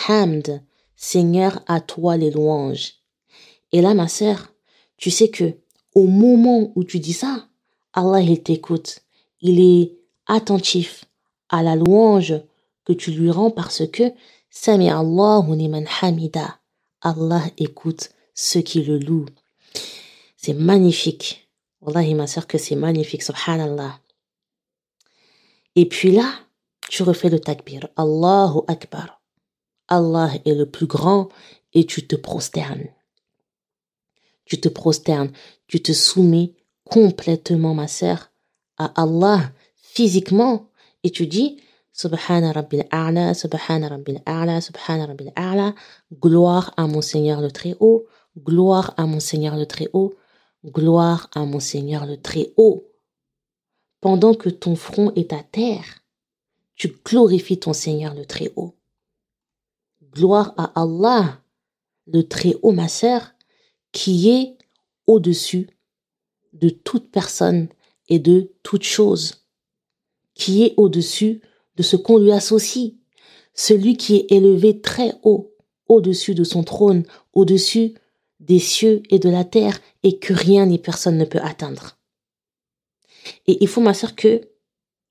hamd. 0.08 0.63
Seigneur, 0.96 1.62
à 1.67 1.79
toi 1.79 2.17
les 2.17 2.32
louanges. 2.32 2.96
Et 3.72 3.82
là, 3.82 3.94
ma 3.94 4.08
sœur, 4.08 4.51
tu 4.96 5.12
sais 5.12 5.29
que 5.29 5.53
au 5.94 6.08
moment 6.08 6.72
où 6.75 6.84
tu 6.84 7.00
dis 7.00 7.13
ça, 7.13 7.48
Allah 7.94 8.22
il 8.22 8.41
t'écoute. 8.41 9.01
Il 9.41 9.60
est 9.60 9.96
attentif 10.25 11.06
à 11.50 11.62
la 11.62 11.75
louange 11.75 12.34
que 12.84 12.94
tu 12.94 13.12
lui 13.12 13.29
rends 13.29 13.51
parce 13.51 13.86
que 13.88 14.12
Sami 14.50 14.89
Allahu 14.89 15.53
hamida. 16.01 16.60
Allah 17.01 17.44
écoute 17.58 18.10
ceux 18.34 18.62
qui 18.62 18.84
le 18.84 18.98
louent. 18.98 19.27
C'est 20.36 20.54
magnifique. 20.54 21.50
Wallahi, 21.82 22.13
ma 22.16 22.27
sœur, 22.27 22.48
que 22.48 22.58
c'est 22.58 22.75
magnifique, 22.75 23.24
subhanallah. 23.24 24.00
Et 25.75 25.88
puis 25.88 26.12
là, 26.12 26.34
tu 26.89 27.04
refais 27.04 27.30
le 27.30 27.39
takbir. 27.39 27.88
Allahu 27.96 28.62
Akbar. 28.68 29.22
Allah 29.88 30.32
est 30.46 30.54
le 30.54 30.70
plus 30.70 30.88
grand 30.88 31.30
et 31.74 31.86
tu 31.86 32.08
te 32.08 32.16
prosternes. 32.16 32.88
Tu 34.46 34.60
te 34.60 34.70
prosternes, 34.70 35.32
tu 35.68 35.82
te 35.82 35.92
soumets 35.92 36.54
complètement, 36.86 37.74
ma 37.74 37.88
sœur, 37.88 38.32
à 38.77 39.01
Allah 39.01 39.51
physiquement 39.75 40.70
et 41.04 41.12
tu 41.12 41.27
dis 41.27 41.62
Subhana 42.00 42.51
Rabbil 42.51 42.86
A'la, 42.92 43.34
Subhana 43.34 43.89
Rabbil 43.89 44.22
A'la, 44.25 44.62
Subhana 44.62 45.08
Rabbil 45.08 45.32
A'la, 45.36 45.74
gloire 46.13 46.74
à 46.77 46.88
mon 46.88 47.01
Seigneur 47.01 47.42
le 47.42 47.51
Très-Haut, 47.51 48.06
gloire 48.38 48.94
à 48.98 49.06
mon 49.06 49.20
Seigneur 49.20 49.58
le 49.58 49.66
Très-Haut, 49.66 50.13
Gloire 50.66 51.30
à 51.34 51.46
mon 51.46 51.60
Seigneur 51.60 52.06
le 52.06 52.18
Très-Haut. 52.18 52.92
Pendant 54.01 54.34
que 54.34 54.50
ton 54.50 54.75
front 54.75 55.13
est 55.16 55.32
à 55.32 55.44
terre, 55.44 56.04
tu 56.75 56.89
glorifies 57.06 57.60
ton 57.60 57.74
Seigneur 57.74 58.13
le 58.13 58.25
Très-Haut. 58.25 58.75
Gloire 60.12 60.54
à 60.58 60.82
Allah, 60.82 61.42
le 62.08 62.27
Très-Haut, 62.27 62.72
ma 62.72 62.88
sœur, 62.88 63.34
qui 63.92 64.30
est 64.30 64.58
au-dessus 65.06 65.70
de 66.54 66.70
toute 66.70 67.12
personne 67.12 67.70
et 68.10 68.20
de 68.20 68.51
toute 68.63 68.84
chose, 68.84 69.46
qui 70.34 70.63
est 70.63 70.74
au-dessus 70.75 71.36
de 71.36 71.42
ce 71.84 71.96
qu'on 71.96 72.17
lui 72.17 72.31
associe, 72.31 72.93
celui 73.53 73.98
qui 73.98 74.15
est 74.15 74.31
élevé 74.31 74.81
très 74.81 75.13
haut, 75.24 75.53
au-dessus 75.88 76.36
de 76.36 76.43
son 76.43 76.63
trône, 76.63 77.03
au-dessus 77.34 77.93
des 78.39 78.60
cieux 78.60 79.01
et 79.10 79.19
de 79.19 79.29
la 79.29 79.43
terre 79.43 79.79
et 80.03 80.19
que 80.19 80.34
rien 80.34 80.65
ni 80.65 80.77
personne 80.77 81.17
ne 81.17 81.25
peut 81.25 81.41
atteindre. 81.41 81.98
Et 83.48 83.57
il 83.62 83.67
faut, 83.67 83.81
ma 83.81 83.93
sœur, 83.93 84.15
que 84.15 84.41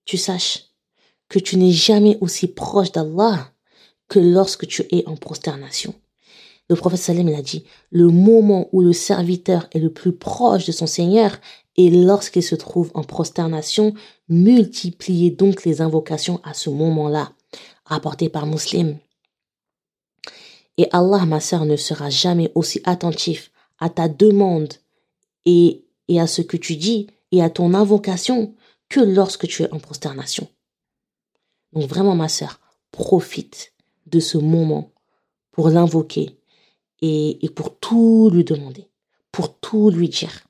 tu 0.04 0.16
saches 0.16 0.66
que 1.28 1.38
tu 1.38 1.56
n'es 1.56 1.72
jamais 1.72 2.18
aussi 2.20 2.46
proche 2.46 2.92
d'Allah 2.92 3.52
que 4.08 4.18
lorsque 4.18 4.66
tu 4.66 4.84
es 4.90 5.06
en 5.06 5.16
prosternation. 5.16 5.94
Le 6.68 6.76
prophète 6.76 7.00
Salem 7.00 7.28
a 7.28 7.42
dit, 7.42 7.64
le 7.90 8.08
moment 8.08 8.68
où 8.72 8.80
le 8.80 8.92
serviteur 8.92 9.68
est 9.72 9.78
le 9.78 9.92
plus 9.92 10.12
proche 10.12 10.66
de 10.66 10.72
son 10.72 10.86
Seigneur 10.86 11.38
est 11.76 11.90
lorsqu'il 11.90 12.42
se 12.42 12.54
trouve 12.54 12.90
en 12.94 13.02
prosternation, 13.02 13.94
multipliez 14.28 15.30
donc 15.30 15.64
les 15.64 15.80
invocations 15.80 16.40
à 16.42 16.54
ce 16.54 16.70
moment-là, 16.70 17.32
rapporté 17.84 18.28
par 18.28 18.46
Muslim. 18.46 18.98
Et 20.78 20.88
Allah, 20.92 21.24
ma 21.24 21.40
sœur, 21.40 21.64
ne 21.64 21.76
sera 21.76 22.10
jamais 22.10 22.52
aussi 22.54 22.80
attentif 22.84 23.50
à 23.78 23.88
ta 23.88 24.08
demande 24.08 24.74
et, 25.44 25.84
et 26.08 26.20
à 26.20 26.26
ce 26.26 26.42
que 26.42 26.56
tu 26.56 26.76
dis 26.76 27.08
et 27.32 27.42
à 27.42 27.50
ton 27.50 27.74
invocation 27.74 28.54
que 28.88 29.00
lorsque 29.00 29.46
tu 29.46 29.62
es 29.62 29.72
en 29.72 29.78
prosternation. 29.78 30.48
Donc 31.72 31.88
vraiment, 31.88 32.14
ma 32.14 32.28
sœur, 32.28 32.60
profite 32.90 33.72
de 34.06 34.20
ce 34.20 34.38
moment 34.38 34.92
pour 35.50 35.68
l'invoquer 35.68 36.38
et, 37.00 37.44
et 37.44 37.48
pour 37.50 37.78
tout 37.78 38.30
lui 38.32 38.44
demander, 38.44 38.88
pour 39.32 39.58
tout 39.58 39.90
lui 39.90 40.08
dire, 40.08 40.46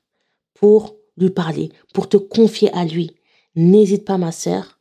pour 0.53 0.96
lui 1.17 1.29
parler, 1.29 1.71
pour 1.93 2.09
te 2.09 2.17
confier 2.17 2.71
à 2.73 2.85
lui. 2.85 3.15
N'hésite 3.55 4.05
pas, 4.05 4.17
ma 4.17 4.31
sœur, 4.31 4.79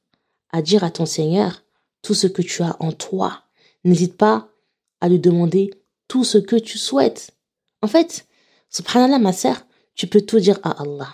à 0.50 0.62
dire 0.62 0.84
à 0.84 0.90
ton 0.90 1.06
Seigneur 1.06 1.62
tout 2.02 2.14
ce 2.14 2.26
que 2.26 2.42
tu 2.42 2.62
as 2.62 2.76
en 2.80 2.92
toi. 2.92 3.42
N'hésite 3.84 4.16
pas 4.16 4.48
à 5.00 5.08
lui 5.08 5.18
demander 5.18 5.70
tout 6.08 6.24
ce 6.24 6.38
que 6.38 6.56
tu 6.56 6.78
souhaites. 6.78 7.32
En 7.82 7.88
fait, 7.88 8.26
subhanallah, 8.70 9.18
ma 9.18 9.32
sœur, 9.32 9.66
tu 9.94 10.06
peux 10.06 10.20
tout 10.20 10.38
dire 10.38 10.60
à 10.62 10.82
Allah. 10.82 11.08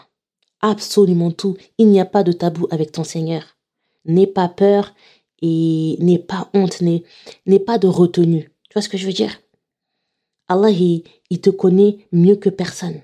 Absolument 0.60 1.30
tout. 1.30 1.56
Il 1.78 1.88
n'y 1.88 2.00
a 2.00 2.04
pas 2.04 2.22
de 2.22 2.32
tabou 2.32 2.66
avec 2.70 2.92
ton 2.92 3.04
Seigneur. 3.04 3.42
N'aie 4.04 4.26
pas 4.26 4.48
peur 4.48 4.94
et 5.40 5.96
n'aie 5.98 6.18
pas 6.18 6.50
honte, 6.54 6.80
n'aie 6.80 7.58
pas 7.58 7.78
de 7.78 7.88
retenue. 7.88 8.52
Tu 8.68 8.74
vois 8.74 8.82
ce 8.82 8.88
que 8.88 8.96
je 8.96 9.06
veux 9.06 9.12
dire? 9.12 9.40
Allah, 10.48 10.70
il, 10.70 11.40
te 11.40 11.50
connaît 11.50 12.06
mieux 12.12 12.36
que 12.36 12.48
personne. 12.48 13.00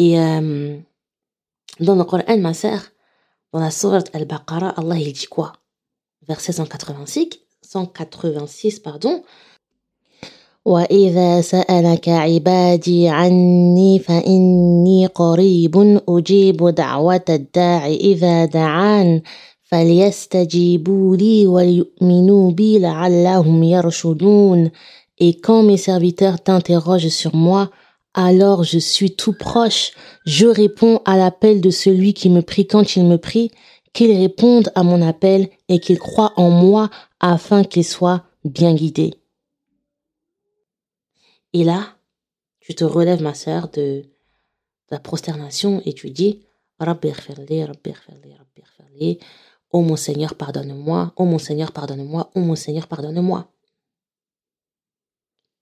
Et 0.00 0.18
euh, 0.20 0.78
dans 1.80 1.94
le 1.94 2.04
Coran, 2.04 2.38
ma 2.38 2.54
sœur, 2.54 2.80
dans 3.52 3.60
la 3.60 3.70
sourate 3.70 4.10
Al-Baqarah, 4.14 4.74
Allah 4.76 4.96
il 4.96 5.12
dit 5.12 5.26
quoi 5.26 5.52
Verset 6.28 6.52
186, 6.52 7.28
186 7.62 8.80
pardon. 8.80 9.22
وإذا 10.66 11.40
سألك 11.40 12.08
عبادي 12.08 13.08
عني 13.08 13.98
فإني 13.98 15.06
قريب 15.06 16.02
أجيب 16.08 16.68
دعوة 16.68 17.24
الداع 17.28 17.86
إذا 17.86 18.44
دعان 18.44 19.22
فليستجيبوا 19.62 21.16
لي 21.16 21.46
وليؤمنوا 21.46 22.50
بي 22.50 22.78
لعلهم 22.78 23.62
يرشدون 23.62 24.70
Et 25.18 25.40
quand 25.40 25.62
mes 25.62 25.78
serviteurs 25.78 26.42
t'interrogent 26.42 27.08
sur 27.08 27.34
moi, 27.34 27.70
alors 28.13 28.63
je 28.63 28.79
suis 28.79 29.15
tout 29.15 29.33
proche. 29.33 29.93
Je 30.25 30.47
réponds 30.47 31.01
à 31.05 31.17
l'appel 31.17 31.61
de 31.61 31.69
celui 31.69 32.13
qui 32.13 32.29
me 32.29 32.41
prie 32.41 32.67
quand 32.67 32.95
il 32.95 33.05
me 33.05 33.17
prie, 33.17 33.51
qu'il 33.93 34.11
réponde 34.15 34.71
à 34.75 34.83
mon 34.83 35.01
appel 35.01 35.49
et 35.67 35.79
qu'il 35.79 35.99
croit 35.99 36.33
en 36.37 36.49
moi 36.49 36.89
afin 37.19 37.63
qu'il 37.63 37.85
soit 37.85 38.23
bien 38.43 38.73
guidé. 38.73 39.13
Et 41.53 41.63
là, 41.63 41.95
tu 42.59 42.75
te 42.75 42.83
relèves, 42.83 43.21
ma 43.21 43.33
sœur, 43.33 43.69
de 43.69 44.03
la 44.89 44.99
prosternation 44.99 45.81
et 45.85 45.93
tu 45.93 46.09
dis, 46.09 46.45
Rabbi 46.79 47.11
Rabbi 47.11 47.63
Rabbi 47.63 49.19
Oh 49.73 49.81
mon 49.81 49.95
Seigneur, 49.95 50.35
pardonne-moi, 50.35 51.13
oh 51.15 51.25
mon 51.25 51.37
Seigneur, 51.37 51.71
pardonne-moi, 51.71 52.29
oh 52.35 52.39
mon 52.39 52.55
Seigneur, 52.55 52.87
pardonne-moi. 52.87 53.49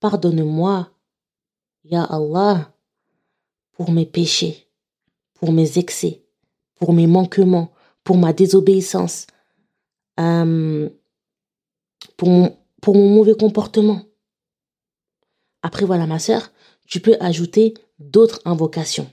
Pardonne-moi 0.00 0.90
Ya 1.84 2.04
Allah, 2.04 2.74
pour 3.72 3.90
mes 3.90 4.06
péchés, 4.06 4.68
pour 5.34 5.52
mes 5.52 5.78
excès, 5.78 6.22
pour 6.76 6.92
mes 6.92 7.06
manquements, 7.06 7.72
pour 8.04 8.16
ma 8.18 8.32
désobéissance, 8.32 9.26
euh, 10.18 10.88
pour, 12.16 12.28
mon, 12.28 12.58
pour 12.82 12.96
mauvais 12.96 13.34
comportement. 13.34 14.02
Après, 15.62 15.86
voilà, 15.86 16.06
ma 16.06 16.18
sœur, 16.18 16.52
tu 16.86 17.00
peux 17.00 17.16
ajouter 17.20 17.74
d'autres 17.98 18.40
invocations. 18.44 19.10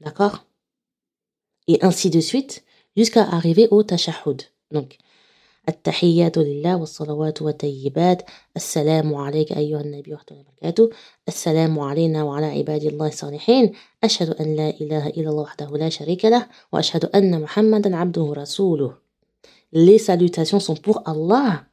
D'accord? 0.00 0.44
Et 1.68 1.78
ainsi 1.82 2.10
de 2.10 2.20
suite, 2.20 2.64
jusqu'à 2.96 3.22
arriver 3.24 3.68
au 3.70 3.82
tashahhud. 3.82 4.42
Donc, 4.70 4.98
التحيات 5.68 6.38
لله 6.38 6.76
والصلوات 6.76 7.42
والطيبات 7.42 8.22
السلام 8.56 9.14
عليك 9.14 9.52
أيها 9.52 9.80
النبي 9.80 10.12
ورحمة 10.12 10.26
الله 10.30 10.44
وبركاته 10.48 10.90
السلام 11.28 11.80
علينا 11.80 12.24
وعلى 12.24 12.46
عباد 12.46 12.82
الله 12.82 13.08
الصالحين 13.08 13.72
أشهد 14.04 14.30
أن 14.40 14.56
لا 14.56 14.70
إله 14.80 15.08
إلا 15.08 15.30
الله 15.30 15.42
وحده 15.42 15.70
لا 15.76 15.88
شريك 15.88 16.24
له 16.24 16.46
وأشهد 16.72 17.04
أن 17.04 17.40
محمدا 17.40 17.96
عبده 17.96 18.22
ورسوله 18.22 19.02
Les 19.74 19.98
salutations 19.98 20.60
sont 20.60 20.76
pour 20.76 21.02
Allah 21.08 21.64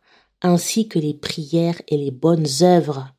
ainsi 0.41 0.87
que 0.87 0.99
les 0.99 1.13
prières 1.13 1.81
et 1.89 1.97
les 1.97 2.11
bonnes 2.11 2.47
œuvres. 2.61 3.13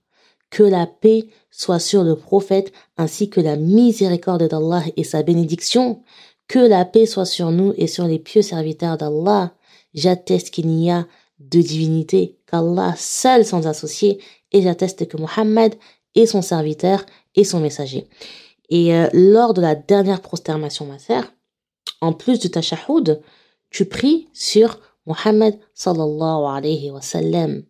Que 0.48 0.62
la 0.62 0.86
paix 0.86 1.26
soit 1.50 1.78
sur 1.78 2.02
le 2.02 2.16
prophète 2.16 2.72
ainsi 2.96 3.28
que 3.28 3.42
la 3.42 3.56
miséricorde 3.56 4.48
d'Allah 4.48 4.84
et 4.96 5.04
sa 5.04 5.22
bénédiction. 5.22 6.02
Que 6.48 6.58
la 6.58 6.86
paix 6.86 7.04
soit 7.04 7.26
sur 7.26 7.50
nous 7.50 7.74
et 7.76 7.86
sur 7.86 8.06
les 8.06 8.18
pieux 8.18 8.42
serviteurs 8.42 8.96
d'Allah. 8.96 9.52
J'atteste 9.94 10.50
qu'il 10.50 10.68
n'y 10.68 10.90
a 10.90 11.06
de 11.38 11.60
divinité 11.60 12.38
qu'Allah 12.46 12.94
seul 12.96 13.44
sans 13.44 13.66
associé 13.66 14.20
et 14.52 14.62
j'atteste 14.62 15.08
que 15.08 15.16
Mohammed 15.16 15.74
est 16.14 16.26
son 16.26 16.42
serviteur 16.42 17.04
et 17.34 17.44
son 17.44 17.60
messager. 17.60 18.08
Et 18.68 18.94
euh, 18.94 19.08
lors 19.12 19.54
de 19.54 19.60
la 19.60 19.74
dernière 19.74 20.20
prosternation, 20.20 20.86
ma 20.86 20.98
sœur, 20.98 21.24
en 22.00 22.12
plus 22.12 22.38
de 22.40 22.48
ta 22.48 22.62
shahoud, 22.62 23.20
tu 23.70 23.84
pries 23.84 24.28
sur 24.32 24.78
Mohammed 25.06 25.58
sallallahu 25.74 26.44
alayhi 26.56 26.90
wa 26.90 27.00
sallam. 27.00 27.64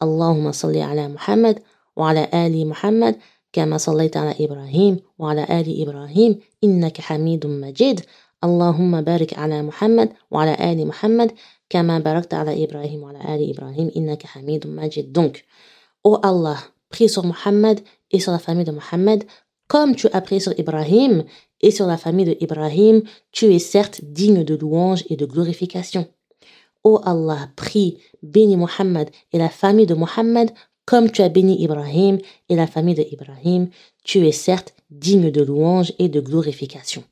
Allahumma 0.00 0.52
salli 0.52 0.80
ala 0.80 1.08
Muhammad 1.08 1.60
wa 1.96 2.10
ala 2.10 2.24
ali 2.32 2.64
Muhammad 2.64 3.16
kama 3.52 3.78
sallaita 3.78 4.22
ala 4.22 4.34
Ibrahim 4.38 4.98
wa 5.18 5.30
ala 5.30 5.44
ali 5.44 5.80
Ibrahim 5.80 6.36
innaka 6.60 7.02
hamidun 7.08 7.58
majid. 7.58 8.02
اللهم 8.43 9.01
بارك 9.01 9.39
على 9.39 9.61
محمد 9.61 10.09
وعلى 10.31 10.71
آل 10.71 10.87
محمد 10.87 11.31
كما 11.69 11.99
باركت 11.99 12.33
على 12.33 12.63
إبراهيم 12.63 13.03
وعلى 13.03 13.35
آل 13.35 13.49
إبراهيم 13.49 13.91
إنك 13.97 14.25
حميد 14.25 14.67
مجيد 14.67 15.13
Donc, 15.13 15.45
oh 16.03 16.19
Allah, 16.23 16.57
prie 16.89 17.09
sur 17.09 17.25
Muhammad 17.25 17.79
et 18.11 18.19
sur 18.19 18.31
la 18.31 18.39
famille 18.39 18.65
de 18.65 18.71
Muhammad 18.71 19.23
comme 19.67 19.95
tu 19.95 20.07
as 20.13 20.21
prié 20.21 20.39
sur 20.39 20.59
Ibrahim 20.59 21.23
et 21.61 21.71
sur 21.71 21.85
la 21.85 21.97
famille 21.97 22.25
de 22.25 22.35
Ibrahim, 22.39 23.03
tu 23.31 23.53
es 23.53 23.59
certes 23.59 24.01
digne 24.03 24.43
de 24.43 24.55
louange 24.55 25.03
et 25.09 25.15
de 25.15 25.25
glorification. 25.25 26.07
oh 26.83 26.99
Allah, 27.03 27.49
prie, 27.55 27.99
bénis 28.23 28.57
Muhammad 28.57 29.09
et 29.33 29.37
la 29.37 29.49
famille 29.49 29.85
de 29.85 29.93
Muhammad 29.93 30.51
comme 30.85 31.11
tu 31.11 31.21
as 31.21 31.29
béni 31.29 31.61
Ibrahim 31.61 32.17
et 32.49 32.55
la 32.55 32.65
famille 32.65 32.95
de 32.95 33.05
Ibrahim, 33.11 33.69
tu 34.03 34.25
es 34.25 34.31
certes 34.31 34.73
digne 34.89 35.29
de 35.29 35.43
louange 35.43 35.93
et 35.99 36.09
de 36.09 36.19
glorification. 36.19 37.03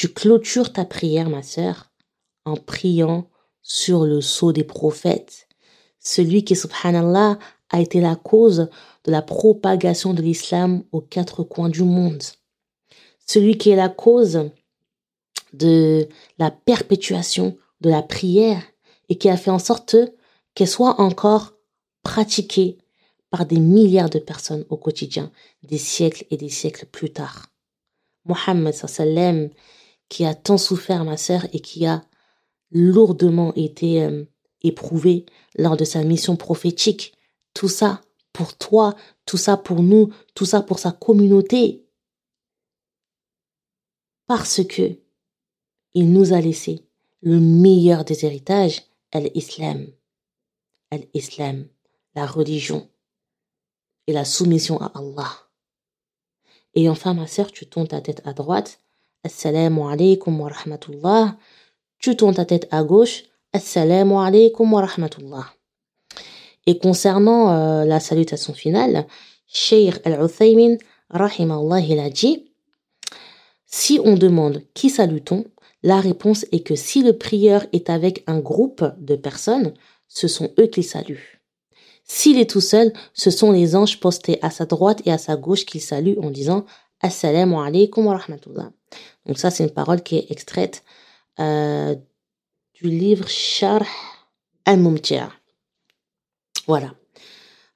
Tu 0.00 0.08
clôtures 0.08 0.72
ta 0.72 0.86
prière, 0.86 1.28
ma 1.28 1.42
sœur, 1.42 1.92
en 2.46 2.56
priant 2.56 3.28
sur 3.60 4.06
le 4.06 4.22
sceau 4.22 4.50
des 4.50 4.64
prophètes. 4.64 5.46
Celui 5.98 6.42
qui, 6.42 6.56
subhanallah, 6.56 7.38
a 7.68 7.80
été 7.82 8.00
la 8.00 8.16
cause 8.16 8.70
de 9.04 9.10
la 9.12 9.20
propagation 9.20 10.14
de 10.14 10.22
l'islam 10.22 10.84
aux 10.92 11.02
quatre 11.02 11.42
coins 11.42 11.68
du 11.68 11.82
monde. 11.82 12.22
Celui 13.26 13.58
qui 13.58 13.68
est 13.68 13.76
la 13.76 13.90
cause 13.90 14.48
de 15.52 16.08
la 16.38 16.50
perpétuation 16.50 17.58
de 17.82 17.90
la 17.90 18.00
prière 18.00 18.62
et 19.10 19.18
qui 19.18 19.28
a 19.28 19.36
fait 19.36 19.50
en 19.50 19.58
sorte 19.58 19.96
qu'elle 20.54 20.66
soit 20.66 20.98
encore 20.98 21.52
pratiquée 22.02 22.78
par 23.28 23.44
des 23.44 23.60
milliards 23.60 24.08
de 24.08 24.18
personnes 24.18 24.64
au 24.70 24.78
quotidien, 24.78 25.30
des 25.62 25.76
siècles 25.76 26.24
et 26.30 26.38
des 26.38 26.48
siècles 26.48 26.86
plus 26.86 27.12
tard. 27.12 27.48
Mohammed 28.24 28.72
sallam 28.72 29.50
qui 30.10 30.26
a 30.26 30.34
tant 30.34 30.58
souffert, 30.58 31.04
ma 31.04 31.16
sœur, 31.16 31.46
et 31.54 31.60
qui 31.60 31.86
a 31.86 32.04
lourdement 32.70 33.54
été 33.54 34.02
euh, 34.02 34.24
éprouvé 34.60 35.24
lors 35.56 35.78
de 35.78 35.84
sa 35.84 36.04
mission 36.04 36.36
prophétique. 36.36 37.14
Tout 37.54 37.68
ça 37.68 38.02
pour 38.34 38.58
toi, 38.58 38.94
tout 39.24 39.38
ça 39.38 39.56
pour 39.56 39.82
nous, 39.82 40.12
tout 40.34 40.44
ça 40.44 40.60
pour 40.60 40.78
sa 40.78 40.92
communauté. 40.92 41.86
Parce 44.26 44.62
que 44.64 44.98
il 45.94 46.12
nous 46.12 46.32
a 46.32 46.40
laissé 46.40 46.86
le 47.22 47.40
meilleur 47.40 48.04
des 48.04 48.24
héritages, 48.24 48.82
l'islam. 49.14 49.86
L'islam, 51.14 51.68
la 52.14 52.26
religion 52.26 52.88
et 54.06 54.12
la 54.12 54.24
soumission 54.24 54.80
à 54.80 54.86
Allah. 54.96 55.50
Et 56.74 56.88
enfin, 56.88 57.14
ma 57.14 57.26
sœur, 57.26 57.52
tu 57.52 57.66
tournes 57.68 57.88
ta 57.88 58.00
tête 58.00 58.22
à 58.24 58.32
droite 58.32 58.80
Assalamu 59.22 59.82
alaikum 59.82 60.40
wa 60.40 60.48
rahmatullah. 60.48 61.36
Tu 61.98 62.16
tournes 62.16 62.36
ta 62.36 62.46
tête 62.46 62.66
à 62.70 62.82
gauche. 62.82 63.24
Assalamu 63.52 64.14
alaikum 64.14 64.72
wa 64.72 64.80
rahmatullah. 64.80 65.44
Et 66.66 66.78
concernant 66.78 67.50
euh, 67.52 67.84
la 67.84 68.00
salutation 68.00 68.54
finale, 68.54 69.06
Sheikh 69.46 69.96
Al-Uthaymin, 70.06 70.78
rahimahullah, 71.10 71.80
il 71.80 71.98
a 71.98 72.08
dit 72.08 72.50
Si 73.66 74.00
on 74.02 74.14
demande 74.14 74.62
qui 74.72 74.88
salue-t-on, 74.88 75.44
la 75.82 76.00
réponse 76.00 76.46
est 76.50 76.66
que 76.66 76.74
si 76.74 77.02
le 77.02 77.18
prieur 77.18 77.66
est 77.74 77.90
avec 77.90 78.24
un 78.26 78.38
groupe 78.38 78.84
de 78.96 79.16
personnes, 79.16 79.74
ce 80.08 80.28
sont 80.28 80.50
eux 80.58 80.66
qu'il 80.66 80.84
salue. 80.84 81.20
S'il 82.04 82.38
est 82.38 82.48
tout 82.48 82.62
seul, 82.62 82.90
ce 83.12 83.30
sont 83.30 83.52
les 83.52 83.76
anges 83.76 84.00
postés 84.00 84.38
à 84.40 84.50
sa 84.50 84.64
droite 84.64 85.02
et 85.04 85.12
à 85.12 85.18
sa 85.18 85.36
gauche 85.36 85.66
qu'il 85.66 85.82
salue 85.82 86.18
en 86.22 86.30
disant 86.30 86.64
Assalamu 87.02 87.56
alaikum 87.56 88.06
wa 88.06 88.16
rahmatullah. 88.16 88.72
Donc 89.30 89.38
ça, 89.38 89.52
c'est 89.52 89.62
une 89.62 89.70
parole 89.70 90.02
qui 90.02 90.16
est 90.16 90.26
extraite 90.30 90.82
euh, 91.38 91.94
du 92.74 92.88
livre 92.88 93.28
Sharh 93.28 93.86
al-Mumti'a. 94.64 95.30
Voilà. 96.66 96.94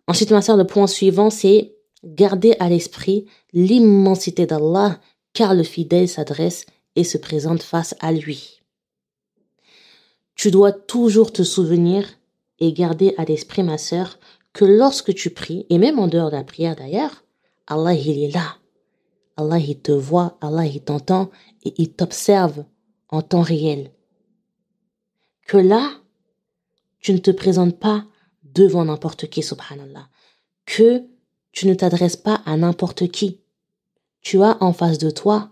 Ensuite, 0.08 0.32
ma 0.32 0.42
soeur, 0.42 0.56
le 0.56 0.66
point 0.66 0.88
suivant, 0.88 1.30
c'est 1.30 1.76
garder 2.02 2.56
à 2.58 2.68
l'esprit 2.68 3.26
l'immensité 3.52 4.46
d'Allah, 4.46 5.00
car 5.32 5.54
le 5.54 5.62
fidèle 5.62 6.08
s'adresse 6.08 6.66
et 6.96 7.04
se 7.04 7.18
présente 7.18 7.62
face 7.62 7.94
à 8.00 8.10
lui. 8.10 8.60
Tu 10.34 10.50
dois 10.50 10.72
toujours 10.72 11.32
te 11.32 11.44
souvenir 11.44 12.04
et 12.58 12.72
garder 12.72 13.14
à 13.16 13.24
l'esprit, 13.24 13.62
ma 13.62 13.78
sœur, 13.78 14.18
que 14.52 14.64
lorsque 14.64 15.14
tu 15.14 15.30
pries, 15.30 15.66
et 15.70 15.78
même 15.78 16.00
en 16.00 16.08
dehors 16.08 16.32
de 16.32 16.36
la 16.36 16.42
prière 16.42 16.74
d'ailleurs, 16.74 17.22
Allah 17.68 17.94
il 17.94 18.24
est 18.24 18.34
là. 18.34 18.56
Allah 19.36 19.58
il 19.58 19.80
te 19.80 19.92
voit, 19.92 20.38
Allah 20.40 20.66
il 20.66 20.80
t'entend 20.80 21.30
et 21.64 21.74
il 21.78 21.92
t'observe 21.92 22.64
en 23.08 23.22
temps 23.22 23.42
réel. 23.42 23.90
Que 25.46 25.56
là, 25.56 25.92
tu 27.00 27.12
ne 27.12 27.18
te 27.18 27.30
présentes 27.30 27.78
pas 27.78 28.06
devant 28.42 28.84
n'importe 28.84 29.28
qui, 29.28 29.42
subhanallah. 29.42 30.08
Que 30.64 31.04
tu 31.52 31.66
ne 31.66 31.74
t'adresses 31.74 32.16
pas 32.16 32.42
à 32.46 32.56
n'importe 32.56 33.08
qui. 33.08 33.40
Tu 34.20 34.42
as 34.42 34.62
en 34.62 34.72
face 34.72 34.98
de 34.98 35.10
toi 35.10 35.50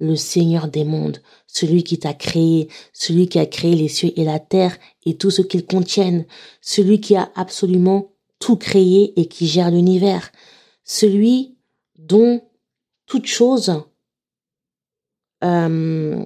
le 0.00 0.16
Seigneur 0.16 0.66
des 0.66 0.84
mondes, 0.84 1.22
celui 1.46 1.84
qui 1.84 1.98
t'a 1.98 2.12
créé, 2.12 2.68
celui 2.92 3.28
qui 3.28 3.38
a 3.38 3.46
créé 3.46 3.76
les 3.76 3.86
cieux 3.86 4.12
et 4.16 4.24
la 4.24 4.40
terre 4.40 4.76
et 5.06 5.16
tout 5.16 5.30
ce 5.30 5.42
qu'ils 5.42 5.64
contiennent, 5.64 6.26
celui 6.60 7.00
qui 7.00 7.14
a 7.14 7.30
absolument 7.36 8.12
tout 8.40 8.56
créé 8.56 9.18
et 9.20 9.26
qui 9.26 9.46
gère 9.46 9.70
l'univers, 9.70 10.32
celui 10.82 11.56
dont 11.96 12.42
toutes 13.06 13.26
choses 13.26 13.82
euh, 15.44 16.24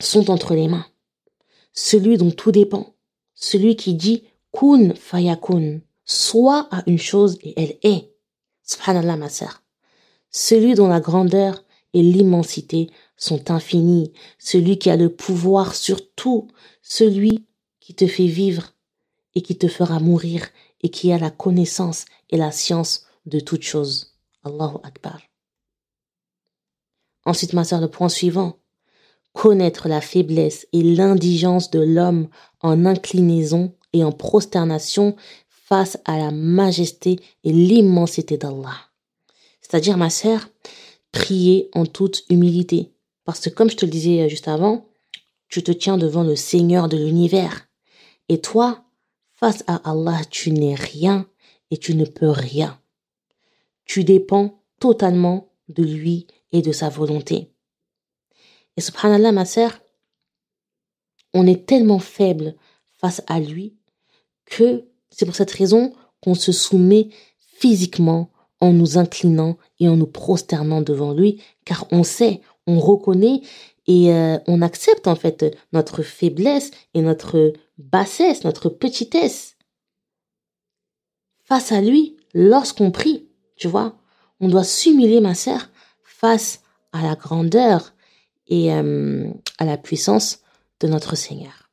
sont 0.00 0.30
entre 0.30 0.54
les 0.54 0.68
mains, 0.68 0.86
celui 1.72 2.18
dont 2.18 2.30
tout 2.30 2.52
dépend, 2.52 2.94
celui 3.34 3.76
qui 3.76 3.94
dit 3.94 4.24
kun 4.52 4.94
fayakun, 4.94 5.80
soit 6.04 6.68
à 6.70 6.82
une 6.86 6.98
chose 6.98 7.38
et 7.42 7.54
elle 7.60 7.78
est. 7.82 8.12
Subhanallah 8.62 9.16
ma. 9.16 9.28
Celui 10.30 10.74
dont 10.74 10.88
la 10.88 11.00
grandeur 11.00 11.64
et 11.92 12.02
l'immensité 12.02 12.90
sont 13.16 13.50
infinies, 13.50 14.12
celui 14.38 14.78
qui 14.78 14.90
a 14.90 14.96
le 14.96 15.08
pouvoir 15.08 15.74
sur 15.74 16.12
tout, 16.14 16.48
celui 16.82 17.46
qui 17.80 17.94
te 17.94 18.06
fait 18.06 18.26
vivre 18.26 18.74
et 19.34 19.42
qui 19.42 19.56
te 19.56 19.68
fera 19.68 20.00
mourir 20.00 20.46
et 20.82 20.90
qui 20.90 21.12
a 21.12 21.18
la 21.18 21.30
connaissance 21.30 22.04
et 22.30 22.36
la 22.36 22.52
science 22.52 23.06
de 23.24 23.40
toutes 23.40 23.62
choses. 23.62 24.14
Allahu 24.44 24.76
Akbar. 24.82 25.20
Ensuite, 27.26 27.52
ma 27.52 27.64
sœur, 27.64 27.80
le 27.80 27.90
point 27.90 28.08
suivant. 28.08 28.60
Connaître 29.32 29.88
la 29.88 30.00
faiblesse 30.00 30.66
et 30.72 30.82
l'indigence 30.82 31.70
de 31.70 31.80
l'homme 31.80 32.28
en 32.60 32.86
inclinaison 32.86 33.74
et 33.92 34.02
en 34.02 34.12
prosternation 34.12 35.16
face 35.48 35.98
à 36.04 36.16
la 36.16 36.30
majesté 36.30 37.18
et 37.44 37.52
l'immensité 37.52 38.38
d'Allah. 38.38 38.76
C'est-à-dire, 39.60 39.98
ma 39.98 40.08
sœur, 40.08 40.48
prier 41.10 41.68
en 41.74 41.84
toute 41.84 42.24
humilité. 42.30 42.92
Parce 43.24 43.40
que 43.40 43.50
comme 43.50 43.68
je 43.68 43.76
te 43.76 43.84
le 43.84 43.90
disais 43.90 44.22
euh, 44.22 44.28
juste 44.28 44.48
avant, 44.48 44.86
tu 45.48 45.62
te 45.62 45.72
tiens 45.72 45.98
devant 45.98 46.22
le 46.22 46.36
Seigneur 46.36 46.88
de 46.88 46.96
l'univers. 46.96 47.68
Et 48.28 48.40
toi, 48.40 48.84
face 49.34 49.64
à 49.66 49.76
Allah, 49.90 50.20
tu 50.30 50.52
n'es 50.52 50.74
rien 50.74 51.28
et 51.70 51.76
tu 51.76 51.94
ne 51.94 52.04
peux 52.04 52.30
rien. 52.30 52.80
Tu 53.84 54.04
dépends 54.04 54.62
totalement 54.78 55.52
de 55.68 55.82
lui 55.82 56.26
et 56.52 56.62
de 56.62 56.72
sa 56.72 56.88
volonté. 56.88 57.52
Et 58.76 58.80
subhanallah, 58.80 59.32
ma 59.32 59.44
sœur, 59.44 59.80
on 61.32 61.46
est 61.46 61.66
tellement 61.66 61.98
faible 61.98 62.54
face 62.92 63.22
à 63.26 63.40
lui 63.40 63.76
que 64.44 64.84
c'est 65.10 65.26
pour 65.26 65.34
cette 65.34 65.50
raison 65.50 65.92
qu'on 66.22 66.34
se 66.34 66.52
soumet 66.52 67.08
physiquement 67.38 68.30
en 68.60 68.72
nous 68.72 68.98
inclinant 68.98 69.56
et 69.80 69.88
en 69.88 69.96
nous 69.96 70.06
prosternant 70.06 70.82
devant 70.82 71.12
lui, 71.12 71.42
car 71.64 71.86
on 71.90 72.04
sait, 72.04 72.40
on 72.66 72.78
reconnaît 72.78 73.42
et 73.86 74.12
euh, 74.12 74.38
on 74.46 74.62
accepte 74.62 75.06
en 75.06 75.16
fait 75.16 75.56
notre 75.72 76.02
faiblesse 76.02 76.70
et 76.94 77.02
notre 77.02 77.52
bassesse, 77.78 78.44
notre 78.44 78.68
petitesse. 78.68 79.56
Face 81.44 81.70
à 81.70 81.80
lui, 81.80 82.16
lorsqu'on 82.34 82.90
prie, 82.90 83.28
tu 83.56 83.68
vois, 83.68 83.96
on 84.40 84.48
doit 84.48 84.64
s'humilier, 84.64 85.20
ma 85.20 85.34
sœur, 85.34 85.70
face 86.18 86.60
à 86.92 87.02
la 87.02 87.14
grandeur 87.14 87.92
et 88.46 88.72
euh, 88.72 89.30
à 89.58 89.64
la 89.64 89.76
puissance 89.76 90.40
de 90.80 90.88
notre 90.88 91.14
Seigneur. 91.14 91.70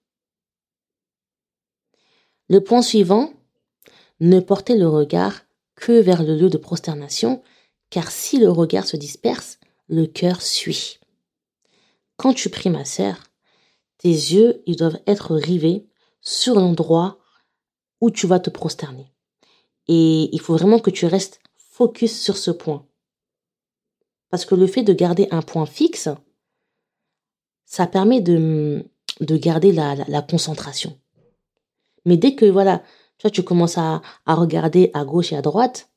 Le 2.49 2.61
point 2.61 2.81
suivant, 2.81 3.31
ne 4.19 4.39
porter 4.41 4.75
le 4.77 4.87
regard 4.87 5.41
que 5.75 5.93
vers 5.93 6.23
le 6.23 6.35
lieu 6.35 6.49
de 6.49 6.57
prosternation, 6.57 7.41
car 7.89 8.11
si 8.11 8.37
le 8.37 8.49
regard 8.49 8.85
se 8.85 8.97
disperse, 8.97 9.59
le 9.87 10.05
cœur 10.05 10.41
suit. 10.41 10.99
Quand 12.17 12.33
tu 12.33 12.49
pries, 12.49 12.69
ma 12.69 12.85
sœur, 12.85 13.23
tes 13.97 14.09
yeux, 14.09 14.61
doivent 14.67 14.99
être 15.07 15.35
rivés 15.35 15.87
sur 16.21 16.55
l'endroit 16.55 17.19
où 18.01 18.11
tu 18.11 18.27
vas 18.27 18.39
te 18.39 18.49
prosterner. 18.49 19.11
Et 19.87 20.29
il 20.33 20.41
faut 20.41 20.53
vraiment 20.53 20.79
que 20.79 20.89
tu 20.89 21.05
restes 21.05 21.39
focus 21.55 22.19
sur 22.21 22.35
ce 22.37 22.51
point. 22.51 22.85
Parce 24.33 24.45
que 24.45 24.55
le 24.55 24.65
fait 24.65 24.81
de 24.81 24.93
garder 24.93 25.27
un 25.29 25.43
point 25.43 25.67
fixe, 25.67 26.09
ça 27.65 27.85
permet 27.85 28.19
de, 28.19 28.83
de 29.19 29.37
garder 29.37 29.71
la, 29.71 30.23
concentration. 30.23 30.97
Mais 32.05 32.17
dès 32.17 32.33
que, 32.33 32.45
voilà, 32.45 32.81
tu, 33.31 33.43
commences 33.43 33.77
à, 33.77 34.01
à 34.25 34.33
regarder 34.33 34.89
à 34.95 35.05
gauche 35.05 35.33
et 35.33 35.37
à 35.37 35.43
droite, 35.43 35.91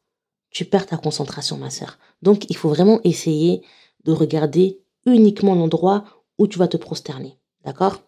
tu 0.51 0.66
perds 0.66 0.85
ta 0.85 0.99
concentration, 0.99 1.57
ma 1.57 1.70
sœur. 1.70 1.99
Donc, 2.20 2.51
il 2.51 2.59
faut 2.59 2.68
vraiment 2.68 3.01
essayer 3.05 3.62
de 4.05 4.12
regarder 4.12 4.83
uniquement 5.07 5.55
l'endroit 5.55 6.05
où 6.37 6.46
tu 6.46 6.59
vas 6.59 6.68
te 6.68 6.77
prosterner. 6.77 7.38
D'accord? 7.64 8.03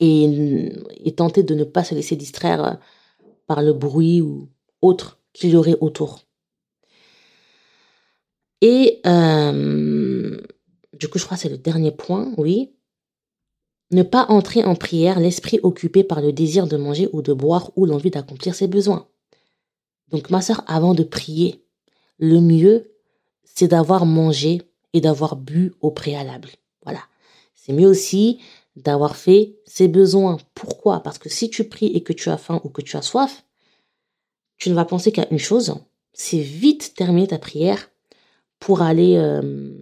Et, 0.00 0.70
et, 1.02 1.14
tenter 1.14 1.42
de 1.42 1.54
ne 1.54 1.64
pas 1.64 1.82
se 1.82 1.94
laisser 1.94 2.16
distraire 2.16 2.78
par 3.46 3.62
le 3.62 3.72
bruit 3.72 4.20
ou 4.20 4.50
autre 4.82 5.18
qu'il 5.32 5.48
y 5.48 5.56
aurait 5.56 5.78
autour. 5.80 6.26
Et 8.62 9.00
euh, 9.06 10.40
du 10.94 11.08
coup, 11.08 11.18
je 11.18 11.24
crois 11.24 11.36
que 11.36 11.42
c'est 11.42 11.48
le 11.48 11.58
dernier 11.58 11.90
point, 11.90 12.32
oui. 12.38 12.72
Ne 13.90 14.04
pas 14.04 14.24
entrer 14.28 14.64
en 14.64 14.76
prière 14.76 15.20
l'esprit 15.20 15.58
occupé 15.62 16.04
par 16.04 16.22
le 16.22 16.32
désir 16.32 16.66
de 16.66 16.78
manger 16.78 17.10
ou 17.12 17.20
de 17.20 17.34
boire 17.34 17.72
ou 17.76 17.84
l'envie 17.84 18.10
d'accomplir 18.10 18.54
ses 18.54 18.68
besoins. 18.68 19.08
Donc 20.10 20.30
ma 20.30 20.40
sœur, 20.40 20.62
avant 20.66 20.94
de 20.94 21.02
prier, 21.02 21.64
le 22.18 22.40
mieux, 22.40 22.92
c'est 23.44 23.68
d'avoir 23.68 24.06
mangé 24.06 24.62
et 24.92 25.00
d'avoir 25.00 25.36
bu 25.36 25.74
au 25.80 25.90
préalable. 25.90 26.48
Voilà. 26.84 27.00
C'est 27.54 27.72
mieux 27.72 27.88
aussi 27.88 28.40
d'avoir 28.76 29.16
fait 29.16 29.56
ses 29.66 29.88
besoins. 29.88 30.38
Pourquoi? 30.54 31.00
Parce 31.00 31.18
que 31.18 31.28
si 31.28 31.50
tu 31.50 31.64
pries 31.64 31.86
et 31.86 32.02
que 32.02 32.12
tu 32.12 32.30
as 32.30 32.38
faim 32.38 32.60
ou 32.64 32.68
que 32.68 32.80
tu 32.80 32.96
as 32.96 33.02
soif, 33.02 33.44
tu 34.56 34.70
ne 34.70 34.74
vas 34.74 34.84
penser 34.84 35.10
qu'à 35.10 35.26
une 35.30 35.38
chose, 35.38 35.74
c'est 36.12 36.40
vite 36.40 36.94
terminer 36.94 37.26
ta 37.26 37.38
prière 37.38 37.91
pour 38.62 38.80
aller 38.80 39.16
euh, 39.16 39.72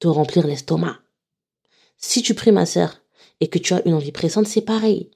te 0.00 0.08
remplir 0.08 0.48
l'estomac. 0.48 0.98
Si 1.96 2.20
tu 2.20 2.34
pries 2.34 2.50
ma 2.50 2.66
sœur 2.66 3.00
et 3.38 3.46
que 3.46 3.60
tu 3.60 3.72
as 3.72 3.86
une 3.86 3.94
envie 3.94 4.10
pressante, 4.10 4.48
c'est 4.48 4.62
pareil. 4.62 5.12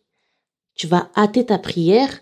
Tu 0.77 0.87
vas 0.87 1.11
hâter 1.17 1.45
ta 1.47 1.59
prière 1.59 2.21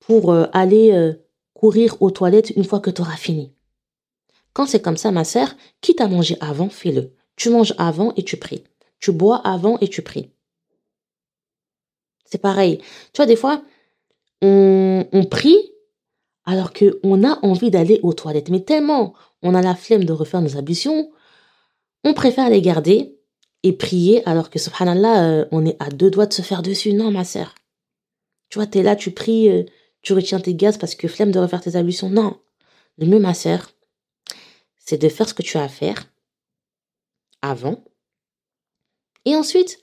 pour 0.00 0.32
euh, 0.32 0.46
aller 0.54 0.92
euh, 0.92 1.12
courir 1.52 2.00
aux 2.00 2.10
toilettes 2.10 2.54
une 2.56 2.64
fois 2.64 2.80
que 2.80 2.88
tu 2.88 3.02
auras 3.02 3.18
fini. 3.18 3.52
Quand 4.54 4.64
c'est 4.64 4.80
comme 4.80 4.96
ça, 4.96 5.10
ma 5.10 5.24
sœur, 5.24 5.54
quitte 5.82 6.00
à 6.00 6.08
manger 6.08 6.38
avant, 6.40 6.70
fais-le. 6.70 7.14
Tu 7.36 7.50
manges 7.50 7.74
avant 7.76 8.14
et 8.16 8.24
tu 8.24 8.38
pries. 8.38 8.64
Tu 8.98 9.12
bois 9.12 9.46
avant 9.46 9.78
et 9.80 9.88
tu 9.88 10.00
pries. 10.00 10.30
C'est 12.24 12.40
pareil. 12.40 12.78
Tu 13.12 13.18
vois, 13.18 13.26
des 13.26 13.36
fois, 13.36 13.62
on, 14.40 15.06
on 15.12 15.24
prie 15.26 15.67
alors 16.48 16.72
qu'on 16.72 17.24
a 17.24 17.38
envie 17.44 17.70
d'aller 17.70 18.00
aux 18.02 18.14
toilettes. 18.14 18.48
Mais 18.48 18.60
tellement 18.60 19.12
on 19.42 19.54
a 19.54 19.60
la 19.60 19.74
flemme 19.74 20.04
de 20.04 20.14
refaire 20.14 20.40
nos 20.40 20.56
ablutions, 20.56 21.12
on 22.04 22.14
préfère 22.14 22.48
les 22.48 22.62
garder 22.62 23.18
et 23.62 23.74
prier 23.74 24.26
alors 24.26 24.48
que, 24.48 24.58
subhanallah, 24.58 25.24
euh, 25.24 25.44
on 25.52 25.66
est 25.66 25.76
à 25.78 25.90
deux 25.90 26.10
doigts 26.10 26.26
de 26.26 26.32
se 26.32 26.42
faire 26.42 26.62
dessus. 26.62 26.94
Non, 26.94 27.10
ma 27.10 27.24
sœur. 27.24 27.54
Tu 28.48 28.58
vois, 28.58 28.66
t'es 28.66 28.82
là, 28.82 28.96
tu 28.96 29.10
pries, 29.10 29.50
euh, 29.50 29.64
tu 30.00 30.14
retiens 30.14 30.40
tes 30.40 30.54
gaz 30.54 30.78
parce 30.78 30.94
que 30.94 31.06
flemme 31.06 31.32
de 31.32 31.38
refaire 31.38 31.60
tes 31.60 31.76
ablutions. 31.76 32.08
Non. 32.08 32.40
Le 32.96 33.06
mieux, 33.06 33.18
ma 33.18 33.34
sœur, 33.34 33.70
c'est 34.78 34.98
de 34.98 35.08
faire 35.08 35.28
ce 35.28 35.34
que 35.34 35.42
tu 35.42 35.58
as 35.58 35.64
à 35.64 35.68
faire 35.68 36.06
avant. 37.42 37.84
Et 39.26 39.36
ensuite, 39.36 39.80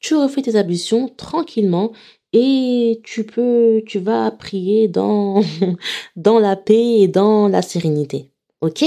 tu 0.00 0.16
refais 0.16 0.42
tes 0.42 0.56
ablutions 0.56 1.08
tranquillement 1.08 1.92
et 2.32 3.00
tu 3.04 3.24
peux, 3.24 3.82
tu 3.86 3.98
vas 3.98 4.30
prier 4.30 4.88
dans, 4.88 5.42
dans 6.16 6.38
la 6.38 6.56
paix 6.56 7.00
et 7.00 7.08
dans 7.08 7.48
la 7.48 7.62
sérénité. 7.62 8.30
Ok? 8.60 8.84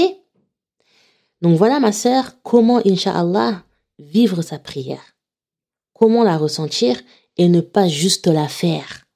Donc 1.40 1.56
voilà, 1.56 1.80
ma 1.80 1.92
sœur, 1.92 2.42
comment, 2.42 2.80
Inch'Allah, 2.86 3.64
vivre 3.98 4.42
sa 4.42 4.58
prière. 4.58 5.16
Comment 5.92 6.22
la 6.22 6.36
ressentir 6.36 7.00
et 7.36 7.48
ne 7.48 7.60
pas 7.60 7.88
juste 7.88 8.26
la 8.26 8.48
faire. 8.48 9.06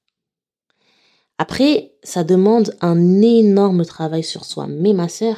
Après, 1.38 1.92
ça 2.02 2.24
demande 2.24 2.74
un 2.80 3.20
énorme 3.20 3.84
travail 3.84 4.24
sur 4.24 4.44
soi. 4.44 4.66
Mais 4.68 4.92
ma 4.92 5.08
sœur, 5.08 5.36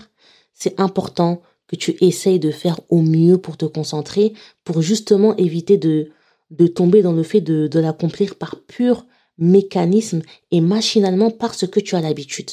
c'est 0.54 0.78
important 0.80 1.42
que 1.66 1.76
tu 1.76 1.96
essayes 2.00 2.38
de 2.38 2.50
faire 2.50 2.80
au 2.88 3.02
mieux 3.02 3.38
pour 3.38 3.56
te 3.56 3.66
concentrer, 3.66 4.32
pour 4.64 4.80
justement 4.80 5.36
éviter 5.36 5.76
de, 5.76 6.12
de 6.50 6.66
tomber 6.66 7.02
dans 7.02 7.12
le 7.12 7.22
fait 7.22 7.40
de, 7.40 7.78
l'accomplir 7.78 8.36
par 8.36 8.60
pur 8.62 9.06
mécanisme 9.36 10.22
et 10.50 10.60
machinalement 10.60 11.30
parce 11.30 11.66
que 11.66 11.80
tu 11.80 11.94
as 11.94 12.00
l'habitude. 12.00 12.50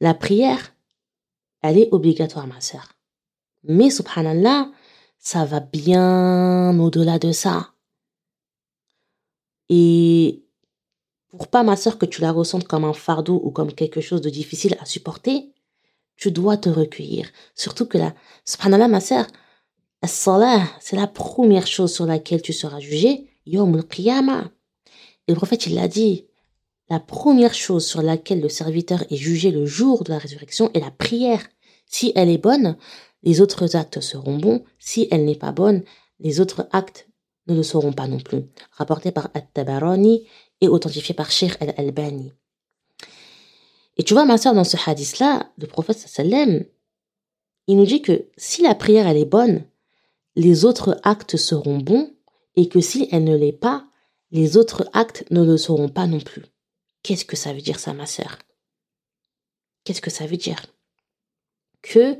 La 0.00 0.14
prière, 0.14 0.74
elle 1.62 1.78
est 1.78 1.88
obligatoire, 1.92 2.46
ma 2.46 2.60
sœur. 2.60 2.92
Mais 3.64 3.90
subhanallah, 3.90 4.70
ça 5.18 5.44
va 5.44 5.60
bien 5.60 6.78
au-delà 6.78 7.18
de 7.18 7.32
ça. 7.32 7.70
Et 9.68 10.44
pour 11.28 11.48
pas, 11.48 11.62
ma 11.62 11.76
sœur, 11.76 11.98
que 11.98 12.06
tu 12.06 12.20
la 12.20 12.32
ressentes 12.32 12.68
comme 12.68 12.84
un 12.84 12.92
fardeau 12.92 13.40
ou 13.44 13.50
comme 13.50 13.72
quelque 13.72 14.00
chose 14.00 14.20
de 14.20 14.30
difficile 14.30 14.76
à 14.80 14.84
supporter, 14.84 15.52
tu 16.16 16.30
dois 16.30 16.56
te 16.56 16.68
recueillir. 16.68 17.28
Surtout 17.54 17.86
que 17.86 17.98
là, 17.98 18.14
subhanallah, 18.44 18.88
ma 18.88 19.00
sœur, 19.00 19.26
c'est 20.06 20.96
la 20.96 21.06
première 21.06 21.66
chose 21.66 21.92
sur 21.92 22.06
laquelle 22.06 22.42
tu 22.42 22.52
seras 22.52 22.80
jugé, 22.80 23.28
yom 23.46 23.74
al 23.74 24.50
Le 25.28 25.34
prophète, 25.34 25.66
il 25.66 25.74
l'a 25.74 25.88
dit, 25.88 26.26
la 26.90 27.00
première 27.00 27.54
chose 27.54 27.86
sur 27.86 28.02
laquelle 28.02 28.40
le 28.40 28.48
serviteur 28.48 29.04
est 29.10 29.16
jugé 29.16 29.50
le 29.50 29.64
jour 29.64 30.04
de 30.04 30.12
la 30.12 30.18
résurrection 30.18 30.70
est 30.74 30.80
la 30.80 30.90
prière. 30.90 31.42
Si 31.86 32.12
elle 32.14 32.28
est 32.28 32.38
bonne, 32.38 32.76
les 33.22 33.40
autres 33.40 33.74
actes 33.76 34.00
seront 34.00 34.36
bons. 34.36 34.64
Si 34.78 35.08
elle 35.10 35.24
n'est 35.24 35.34
pas 35.34 35.52
bonne, 35.52 35.82
les 36.20 36.40
autres 36.40 36.68
actes 36.72 37.08
ne 37.46 37.54
le 37.54 37.62
seront 37.62 37.92
pas 37.92 38.06
non 38.06 38.20
plus. 38.20 38.42
Rapporté 38.70 39.12
par 39.12 39.30
At-Tabarani 39.34 40.26
et 40.60 40.68
authentifié 40.68 41.14
par 41.14 41.30
Sheikh 41.30 41.56
Al-Albani. 41.60 42.32
Et 43.96 44.02
tu 44.02 44.12
vois, 44.12 44.24
ma 44.24 44.38
soeur, 44.38 44.54
dans 44.54 44.64
ce 44.64 44.76
hadith-là, 44.86 45.50
le 45.56 45.66
prophète 45.66 46.06
il 47.66 47.76
nous 47.78 47.86
dit 47.86 48.02
que 48.02 48.26
si 48.36 48.62
la 48.62 48.74
prière, 48.74 49.06
elle 49.06 49.16
est 49.16 49.24
bonne, 49.24 49.64
les 50.36 50.64
autres 50.64 51.00
actes 51.02 51.36
seront 51.36 51.78
bons, 51.78 52.12
et 52.56 52.68
que 52.68 52.80
si 52.80 53.08
elle 53.10 53.24
ne 53.24 53.36
l'est 53.36 53.52
pas, 53.52 53.86
les 54.30 54.56
autres 54.56 54.88
actes 54.92 55.24
ne 55.30 55.44
le 55.44 55.56
seront 55.56 55.88
pas 55.88 56.06
non 56.06 56.20
plus. 56.20 56.44
Qu'est-ce 57.02 57.24
que 57.24 57.36
ça 57.36 57.52
veut 57.52 57.60
dire 57.60 57.78
ça, 57.78 57.92
ma 57.92 58.06
sœur? 58.06 58.38
Qu'est-ce 59.84 60.00
que 60.00 60.10
ça 60.10 60.26
veut 60.26 60.36
dire? 60.36 60.64
Que 61.82 62.18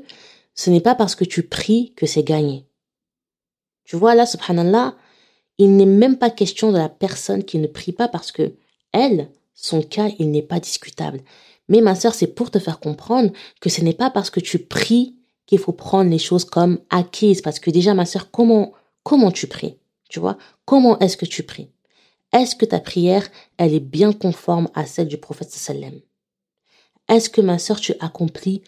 ce 0.53 0.69
n'est 0.69 0.81
pas 0.81 0.95
parce 0.95 1.15
que 1.15 1.25
tu 1.25 1.43
pries 1.43 1.93
que 1.95 2.05
c'est 2.05 2.23
gagné. 2.23 2.67
Tu 3.83 3.95
vois, 3.95 4.15
là, 4.15 4.25
subhanallah, 4.25 4.95
il 5.57 5.75
n'est 5.75 5.85
même 5.85 6.17
pas 6.17 6.29
question 6.29 6.71
de 6.71 6.77
la 6.77 6.89
personne 6.89 7.43
qui 7.43 7.57
ne 7.57 7.67
prie 7.67 7.91
pas 7.91 8.07
parce 8.07 8.31
que 8.31 8.55
elle, 8.91 9.29
son 9.53 9.81
cas, 9.81 10.09
il 10.19 10.31
n'est 10.31 10.41
pas 10.41 10.59
discutable. 10.59 11.21
Mais 11.67 11.81
ma 11.81 11.95
sœur, 11.95 12.13
c'est 12.13 12.27
pour 12.27 12.51
te 12.51 12.59
faire 12.59 12.79
comprendre 12.79 13.31
que 13.59 13.69
ce 13.69 13.81
n'est 13.81 13.93
pas 13.93 14.09
parce 14.09 14.29
que 14.29 14.39
tu 14.39 14.59
pries 14.59 15.17
qu'il 15.45 15.59
faut 15.59 15.73
prendre 15.73 16.09
les 16.09 16.19
choses 16.19 16.45
comme 16.45 16.79
acquises. 16.89 17.41
Parce 17.41 17.59
que 17.59 17.71
déjà, 17.71 17.93
ma 17.93 18.05
sœur, 18.05 18.31
comment, 18.31 18.73
comment 19.03 19.31
tu 19.31 19.47
pries? 19.47 19.77
Tu 20.09 20.19
vois? 20.19 20.37
Comment 20.65 20.97
est-ce 20.99 21.17
que 21.17 21.25
tu 21.25 21.43
pries? 21.43 21.69
Est-ce 22.31 22.55
que 22.55 22.65
ta 22.65 22.79
prière, 22.79 23.27
elle 23.57 23.73
est 23.73 23.79
bien 23.79 24.11
conforme 24.11 24.69
à 24.73 24.85
celle 24.85 25.07
du 25.07 25.17
prophète 25.17 25.51
sallam? 25.51 25.99
Est-ce 27.07 27.29
que 27.29 27.41
ma 27.41 27.59
sœur, 27.59 27.79
tu 27.79 27.93
accomplis 27.99 28.61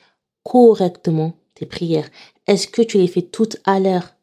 correctement 0.43 1.33
tes 1.55 1.65
prières? 1.65 2.09
Est-ce 2.45 2.67
que 2.67 2.81
tu 2.81 2.97
les 2.97 3.07
fais 3.07 3.23
toutes 3.23 3.57
à 3.65 3.79
l'heure? 3.79 4.15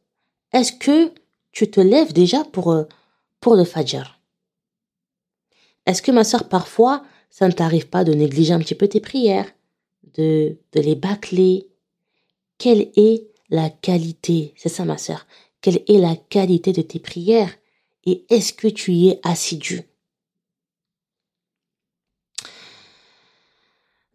Est-ce 0.52 0.72
que 0.72 1.12
tu 1.52 1.70
te 1.70 1.80
lèves 1.80 2.12
déjà 2.12 2.44
pour, 2.44 2.72
euh, 2.72 2.84
pour 3.40 3.54
le 3.56 3.64
fajr? 3.64 4.20
Est-ce 5.86 6.00
que 6.00 6.12
ma 6.12 6.24
soeur, 6.24 6.48
parfois, 6.48 7.04
ça 7.28 7.48
ne 7.48 7.52
t'arrive 7.52 7.88
pas 7.88 8.04
de 8.04 8.14
négliger 8.14 8.54
un 8.54 8.60
petit 8.60 8.74
peu 8.74 8.88
tes 8.88 9.00
prières, 9.00 9.50
de, 10.16 10.56
de 10.72 10.80
les 10.80 10.94
bâcler 10.94 11.68
Quelle 12.64 12.92
est 12.96 13.28
la 13.50 13.68
qualité 13.68 14.54
C'est 14.56 14.70
ça, 14.70 14.86
ma 14.86 14.96
soeur. 14.96 15.26
Quelle 15.60 15.82
est 15.86 15.98
la 15.98 16.16
qualité 16.16 16.72
de 16.72 16.80
tes 16.80 16.98
prières 16.98 17.54
Et 18.06 18.24
est-ce 18.30 18.54
que 18.54 18.68
tu 18.68 18.92
y 18.92 19.10
es 19.10 19.20
assidu? 19.22 19.82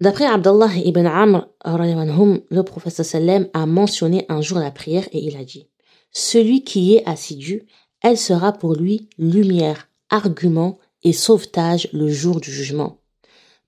D'après 0.01 0.25
Abdullah 0.25 0.75
ibn 0.83 1.05
Amr, 1.05 1.47
le 1.63 2.62
prophète 2.63 3.03
sallam 3.03 3.49
a 3.53 3.67
mentionné 3.67 4.25
un 4.29 4.41
jour 4.41 4.57
la 4.57 4.71
prière 4.71 5.07
et 5.12 5.19
il 5.19 5.38
a 5.38 5.43
dit 5.43 5.67
celui 6.12 6.63
qui 6.63 6.95
est 6.95 7.07
assidu, 7.07 7.67
elle 8.01 8.17
sera 8.17 8.51
pour 8.51 8.73
lui 8.73 9.09
lumière, 9.19 9.89
argument 10.09 10.79
et 11.03 11.13
sauvetage 11.13 11.88
le 11.93 12.09
jour 12.09 12.41
du 12.41 12.51
jugement. 12.51 12.97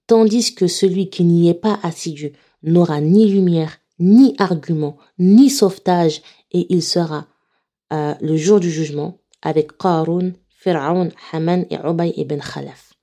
Tandis 0.07 0.55
que 0.55 0.65
celui 0.65 1.11
qui 1.11 1.23
n'y 1.23 1.49
est 1.49 1.53
pas 1.53 1.79
assidu 1.83 2.33
n'aura 2.63 2.99
ni 2.99 3.29
lumière, 3.29 3.77
ni 4.01 4.35
argument, 4.39 4.97
ni 5.19 5.49
sauvetage, 5.49 6.21
et 6.51 6.65
il 6.73 6.83
sera 6.83 7.27
euh, 7.93 8.15
le 8.19 8.35
jour 8.35 8.59
du 8.59 8.69
jugement 8.69 9.19
avec 9.41 9.77
Qarun, 9.77 10.33
Fir'aun, 10.49 11.09
Haman 11.31 11.65
et 11.69 11.77
Ubay 11.77 12.13
ibn 12.17 12.39
Khalaf. 12.39 12.93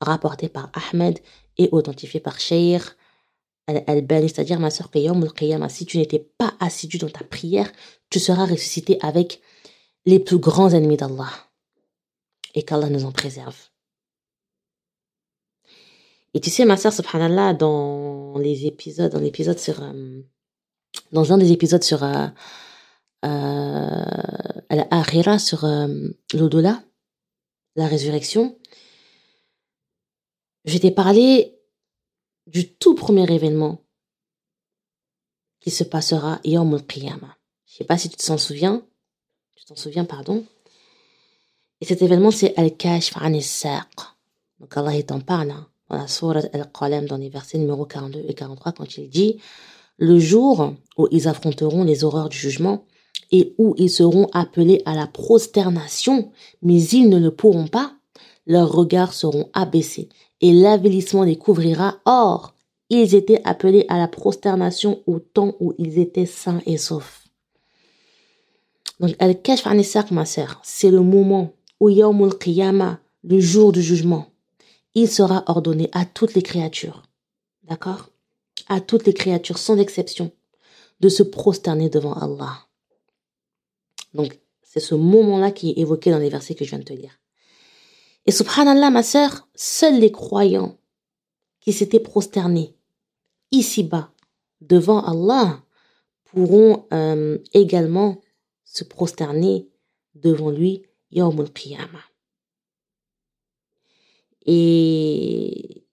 Rapporté 0.00 0.48
par 0.48 0.70
Ahmed 0.74 1.18
et 1.58 1.68
authentifié 1.72 2.20
par 2.20 2.38
Sheikh 2.38 2.82
al-Albani, 3.66 4.28
c'est-à-dire 4.28 4.60
ma 4.60 4.70
soeur 4.70 4.90
al 4.94 5.70
si 5.70 5.86
tu 5.86 5.98
n'étais 5.98 6.18
pas 6.18 6.54
assidu 6.60 6.98
dans 6.98 7.08
ta 7.08 7.24
prière, 7.24 7.70
tu 8.10 8.18
seras 8.18 8.46
ressuscité 8.46 8.98
avec 9.00 9.40
les 10.04 10.18
plus 10.18 10.38
grands 10.38 10.70
ennemis 10.70 10.96
d'Allah. 10.96 11.30
Et 12.54 12.64
qu'Allah 12.64 12.90
nous 12.90 13.04
en 13.04 13.12
préserve. 13.12 13.56
Et 16.34 16.40
tu 16.40 16.50
sais, 16.50 16.64
ma 16.64 16.76
soeur, 16.76 16.92
subhanallah, 16.92 17.54
dans 17.54 18.38
les 18.38 18.66
épisodes, 18.66 19.12
dans 19.12 19.20
l'épisode 19.20 19.58
sur, 19.58 19.82
euh, 19.82 20.22
dans 21.12 21.32
un 21.32 21.38
des 21.38 21.52
épisodes 21.52 21.82
sur 21.82 22.02
euh, 22.02 22.26
euh, 23.24 25.38
sur 25.38 25.64
euh, 25.64 26.08
l'au-delà, 26.34 26.82
la 27.76 27.86
résurrection, 27.86 28.58
je 30.64 30.78
t'ai 30.78 30.90
parlé 30.90 31.58
du 32.46 32.72
tout 32.74 32.94
premier 32.94 33.32
événement 33.32 33.84
qui 35.60 35.70
se 35.70 35.84
passera 35.84 36.40
Yom 36.44 36.74
al-Qiyamah. 36.74 37.36
Je 37.66 37.76
sais 37.76 37.84
pas 37.84 37.98
si 37.98 38.08
tu 38.08 38.16
t'en 38.16 38.38
souviens. 38.38 38.82
Tu 39.56 39.64
t'en 39.64 39.76
souviens, 39.76 40.04
pardon. 40.04 40.44
Et 41.80 41.84
cet 41.84 42.02
événement, 42.02 42.30
c'est 42.30 42.56
Al-Kashf 42.56 43.16
an 43.16 43.30
Donc 44.58 44.76
Allah 44.76 44.96
est 44.96 45.12
en 45.12 45.20
parle 45.20 45.50
hein, 45.50 45.68
dans 45.88 45.96
la 45.96 46.08
sourate 46.08 46.48
Al-Qalam, 46.52 47.06
dans 47.06 47.16
les 47.16 47.28
versets 47.28 47.58
numéro 47.58 47.86
42 47.86 48.24
et 48.28 48.34
43, 48.34 48.72
quand 48.72 48.98
il 48.98 49.08
dit 49.08 49.40
Le 50.02 50.18
jour 50.18 50.74
où 50.98 51.06
ils 51.12 51.28
affronteront 51.28 51.84
les 51.84 52.02
horreurs 52.02 52.28
du 52.28 52.36
jugement 52.36 52.86
et 53.30 53.54
où 53.56 53.76
ils 53.78 53.88
seront 53.88 54.26
appelés 54.32 54.82
à 54.84 54.96
la 54.96 55.06
prosternation, 55.06 56.32
mais 56.60 56.82
ils 56.82 57.08
ne 57.08 57.20
le 57.20 57.30
pourront 57.30 57.68
pas, 57.68 57.94
leurs 58.44 58.72
regards 58.72 59.12
seront 59.12 59.48
abaissés 59.52 60.08
et 60.40 60.52
l'avilissement 60.52 61.22
les 61.22 61.38
couvrira. 61.38 62.00
Or, 62.04 62.56
ils 62.90 63.14
étaient 63.14 63.40
appelés 63.44 63.86
à 63.88 63.96
la 63.96 64.08
prosternation 64.08 65.04
au 65.06 65.20
temps 65.20 65.54
où 65.60 65.72
ils 65.78 66.00
étaient 66.00 66.26
sains 66.26 66.62
et 66.66 66.78
saufs. 66.78 67.28
Donc, 68.98 69.14
Al-Kashf 69.20 69.68
ma 70.10 70.24
sœur, 70.24 70.60
c'est 70.64 70.90
le 70.90 71.02
moment 71.02 71.52
où 71.78 71.90
Yawmul 71.90 72.36
Qiyamah, 72.38 72.98
le 73.22 73.38
jour 73.38 73.70
du 73.70 73.80
jugement, 73.80 74.26
il 74.96 75.08
sera 75.08 75.44
ordonné 75.46 75.90
à 75.92 76.04
toutes 76.04 76.34
les 76.34 76.42
créatures, 76.42 77.04
d'accord? 77.62 78.11
À 78.72 78.80
toutes 78.80 79.04
les 79.04 79.12
créatures, 79.12 79.58
sans 79.58 79.76
exception, 79.76 80.32
de 81.00 81.10
se 81.10 81.22
prosterner 81.22 81.90
devant 81.90 82.14
Allah. 82.14 82.66
Donc, 84.14 84.40
c'est 84.62 84.80
ce 84.80 84.94
moment-là 84.94 85.50
qui 85.50 85.70
est 85.70 85.78
évoqué 85.78 86.10
dans 86.10 86.18
les 86.18 86.30
versets 86.30 86.54
que 86.54 86.64
je 86.64 86.70
viens 86.70 86.78
de 86.78 86.84
te 86.84 86.94
lire. 86.94 87.20
Et 88.24 88.32
subhanallah, 88.32 88.88
ma 88.88 89.02
sœur, 89.02 89.46
seuls 89.54 89.98
les 89.98 90.10
croyants 90.10 90.78
qui 91.60 91.74
s'étaient 91.74 92.00
prosternés 92.00 92.74
ici-bas 93.50 94.10
devant 94.62 95.04
Allah 95.04 95.62
pourront 96.24 96.86
euh, 96.94 97.36
également 97.52 98.22
se 98.64 98.84
prosterner 98.84 99.68
devant 100.14 100.50
lui 100.50 100.86
Yawm 101.10 101.38
al-Qiyamah. 101.40 102.06
Et 104.46 105.84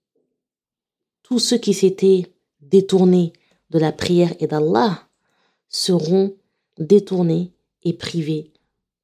tous 1.22 1.40
ceux 1.40 1.58
qui 1.58 1.74
s'étaient 1.74 2.32
détournés 2.70 3.32
de 3.70 3.78
la 3.78 3.92
prière 3.92 4.34
et 4.40 4.46
d'Allah 4.46 5.08
seront 5.68 6.36
détournés 6.78 7.52
et 7.82 7.92
privés 7.92 8.52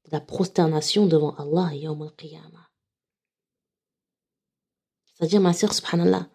de 0.05 0.11
la 0.11 0.21
prosternation 0.21 1.05
devant 1.05 1.35
Allah 1.35 1.71
et 1.73 1.79
Yawm 1.79 2.01
al-Qiyamah. 2.01 2.69
C'est-à-dire, 5.05 5.41
ma 5.41 5.53
sœur, 5.53 5.73
subhanallah, 5.73 6.29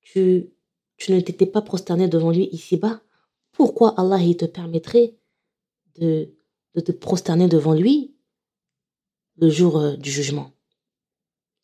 tu, 0.00 0.50
tu 0.96 1.12
ne 1.12 1.20
t'étais 1.20 1.46
pas 1.46 1.62
prosterné 1.62 2.08
devant 2.08 2.30
lui 2.30 2.48
ici-bas. 2.52 3.00
Pourquoi 3.52 3.98
Allah 4.00 4.18
il 4.18 4.36
te 4.36 4.44
permettrait 4.44 5.14
de, 5.96 6.34
de 6.74 6.80
te 6.80 6.92
prosterner 6.92 7.48
devant 7.48 7.72
lui 7.72 8.14
le 9.36 9.48
jour 9.48 9.78
euh, 9.78 9.96
du 9.96 10.10
jugement? 10.10 10.52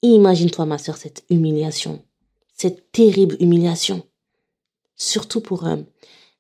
Imagine-toi, 0.03 0.67
ma 0.67 0.79
sœur, 0.79 0.97
cette 0.97 1.25
humiliation, 1.31 2.05
cette 2.55 2.93
terrible 2.93 3.37
humiliation. 3.41 4.07
Surtout 4.97 5.41
pour 5.41 5.67
euh, 5.67 5.77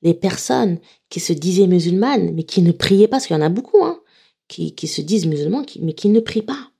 les 0.02 0.14
personnes 0.14 0.78
qui 1.08 1.20
se 1.20 1.32
disaient 1.32 1.66
musulmanes, 1.66 2.32
mais 2.34 2.44
qui 2.44 2.62
ne 2.62 2.72
priaient 2.72 3.08
pas, 3.08 3.16
parce 3.16 3.26
qu'il 3.26 3.36
y 3.36 3.38
en 3.38 3.42
a 3.42 3.48
beaucoup, 3.48 3.84
hein, 3.84 4.00
qui, 4.48 4.74
qui 4.74 4.88
se 4.88 5.00
disent 5.00 5.26
musulmans, 5.26 5.64
mais 5.80 5.94
qui 5.94 6.08
ne 6.08 6.20
prient 6.20 6.42
pas. 6.42 6.70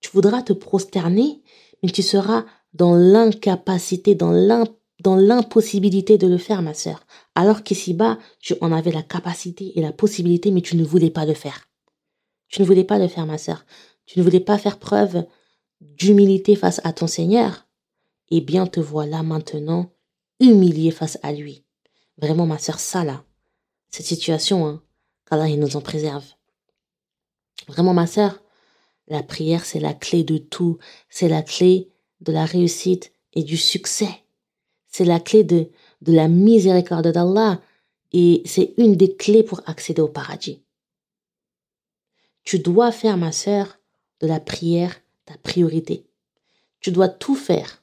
Tu 0.00 0.10
voudras 0.12 0.42
te 0.42 0.52
prosterner, 0.52 1.42
mais 1.82 1.90
tu 1.90 2.02
seras 2.02 2.44
dans 2.74 2.94
l'incapacité, 2.94 4.14
dans 4.14 5.16
l'impossibilité 5.16 6.18
de 6.18 6.26
le 6.26 6.38
faire, 6.38 6.62
ma 6.62 6.74
sœur. 6.74 7.06
Alors 7.34 7.62
qu'ici-bas, 7.62 8.18
tu 8.40 8.54
en 8.60 8.72
avais 8.72 8.92
la 8.92 9.02
capacité 9.02 9.78
et 9.78 9.82
la 9.82 9.92
possibilité, 9.92 10.50
mais 10.50 10.62
tu 10.62 10.76
ne 10.76 10.84
voulais 10.84 11.10
pas 11.10 11.26
le 11.26 11.34
faire. 11.34 11.68
Tu 12.48 12.60
ne 12.60 12.66
voulais 12.66 12.84
pas 12.84 12.98
le 12.98 13.08
faire, 13.08 13.26
ma 13.26 13.38
sœur. 13.38 13.64
Tu 14.06 14.18
ne 14.18 14.24
voulais 14.24 14.40
pas 14.40 14.58
faire 14.58 14.78
preuve 14.78 15.24
d'humilité 15.80 16.56
face 16.56 16.80
à 16.84 16.92
ton 16.92 17.06
Seigneur. 17.06 17.61
Eh 18.34 18.40
bien, 18.40 18.66
te 18.66 18.80
voilà 18.80 19.22
maintenant 19.22 19.92
humilié 20.40 20.90
face 20.90 21.18
à 21.22 21.34
lui. 21.34 21.66
Vraiment, 22.16 22.46
ma 22.46 22.56
sœur, 22.56 22.80
ça 22.80 23.04
là, 23.04 23.26
cette 23.90 24.06
situation, 24.06 24.66
hein, 24.66 24.82
il 25.46 25.60
nous 25.60 25.76
en 25.76 25.82
préserve. 25.82 26.24
Vraiment, 27.68 27.92
ma 27.92 28.06
sœur, 28.06 28.42
la 29.06 29.22
prière, 29.22 29.66
c'est 29.66 29.80
la 29.80 29.92
clé 29.92 30.24
de 30.24 30.38
tout. 30.38 30.78
C'est 31.10 31.28
la 31.28 31.42
clé 31.42 31.90
de 32.22 32.32
la 32.32 32.46
réussite 32.46 33.12
et 33.34 33.42
du 33.42 33.58
succès. 33.58 34.24
C'est 34.88 35.04
la 35.04 35.20
clé 35.20 35.44
de, 35.44 35.70
de 36.00 36.14
la 36.14 36.26
miséricorde 36.26 37.08
d'Allah 37.08 37.60
et 38.12 38.40
c'est 38.46 38.72
une 38.78 38.96
des 38.96 39.14
clés 39.14 39.42
pour 39.42 39.60
accéder 39.66 40.00
au 40.00 40.08
paradis. 40.08 40.62
Tu 42.44 42.60
dois 42.60 42.92
faire, 42.92 43.18
ma 43.18 43.30
sœur, 43.30 43.78
de 44.20 44.26
la 44.26 44.40
prière 44.40 45.02
ta 45.26 45.36
priorité. 45.36 46.06
Tu 46.80 46.92
dois 46.92 47.10
tout 47.10 47.36
faire 47.36 47.81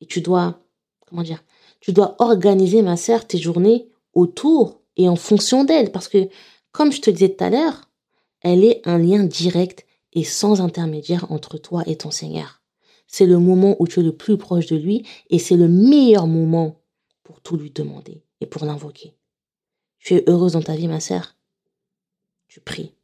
et 0.00 0.06
tu 0.06 0.20
dois, 0.20 0.60
comment 1.06 1.22
dire, 1.22 1.42
tu 1.80 1.92
dois 1.92 2.16
organiser, 2.18 2.82
ma 2.82 2.96
sœur, 2.96 3.26
tes 3.26 3.38
journées 3.38 3.88
autour 4.14 4.80
et 4.96 5.08
en 5.08 5.16
fonction 5.16 5.64
d'elle 5.64 5.92
parce 5.92 6.08
que, 6.08 6.28
comme 6.72 6.92
je 6.92 7.00
te 7.00 7.10
disais 7.10 7.34
tout 7.34 7.44
à 7.44 7.50
l'heure, 7.50 7.90
elle 8.42 8.64
est 8.64 8.86
un 8.86 8.98
lien 8.98 9.24
direct 9.24 9.86
et 10.12 10.24
sans 10.24 10.60
intermédiaire 10.60 11.30
entre 11.30 11.58
toi 11.58 11.82
et 11.86 11.96
ton 11.96 12.10
Seigneur. 12.10 12.62
C'est 13.06 13.26
le 13.26 13.38
moment 13.38 13.76
où 13.78 13.88
tu 13.88 14.00
es 14.00 14.02
le 14.02 14.16
plus 14.16 14.38
proche 14.38 14.66
de 14.66 14.76
lui 14.76 15.06
et 15.30 15.38
c'est 15.38 15.56
le 15.56 15.68
meilleur 15.68 16.26
moment 16.26 16.80
pour 17.22 17.40
tout 17.40 17.56
lui 17.56 17.70
demander 17.70 18.24
et 18.40 18.46
pour 18.46 18.64
l'invoquer. 18.64 19.14
Tu 19.98 20.14
es 20.14 20.24
heureuse 20.28 20.52
dans 20.52 20.62
ta 20.62 20.76
vie, 20.76 20.88
ma 20.88 21.00
sœur 21.00 21.36
Tu 22.48 22.60
pries. 22.60 22.94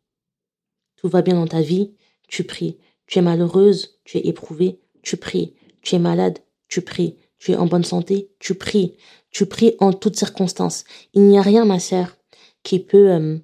Tout 0.96 1.08
va 1.08 1.22
bien 1.22 1.34
dans 1.34 1.46
ta 1.46 1.60
vie 1.60 1.94
Tu 2.28 2.44
pries. 2.44 2.78
Tu 3.06 3.18
es 3.18 3.22
malheureuse 3.22 3.98
Tu 4.04 4.18
es 4.18 4.26
éprouvée 4.26 4.80
Tu 5.02 5.16
pries. 5.16 5.54
Tu 5.82 5.94
es 5.94 5.98
malade 5.98 6.38
Tu 6.68 6.82
pries. 6.82 7.16
Tu 7.38 7.52
es 7.52 7.56
en 7.56 7.66
bonne 7.66 7.84
santé 7.84 8.30
Tu 8.38 8.54
pries. 8.54 8.96
Tu 9.30 9.46
pries 9.46 9.76
en 9.78 9.92
toutes 9.92 10.16
circonstances. 10.16 10.84
Il 11.12 11.22
n'y 11.22 11.38
a 11.38 11.42
rien, 11.42 11.64
ma 11.64 11.78
sœur, 11.78 12.16
qui 12.62 12.80
peut 12.80 13.10
euh, 13.10 13.38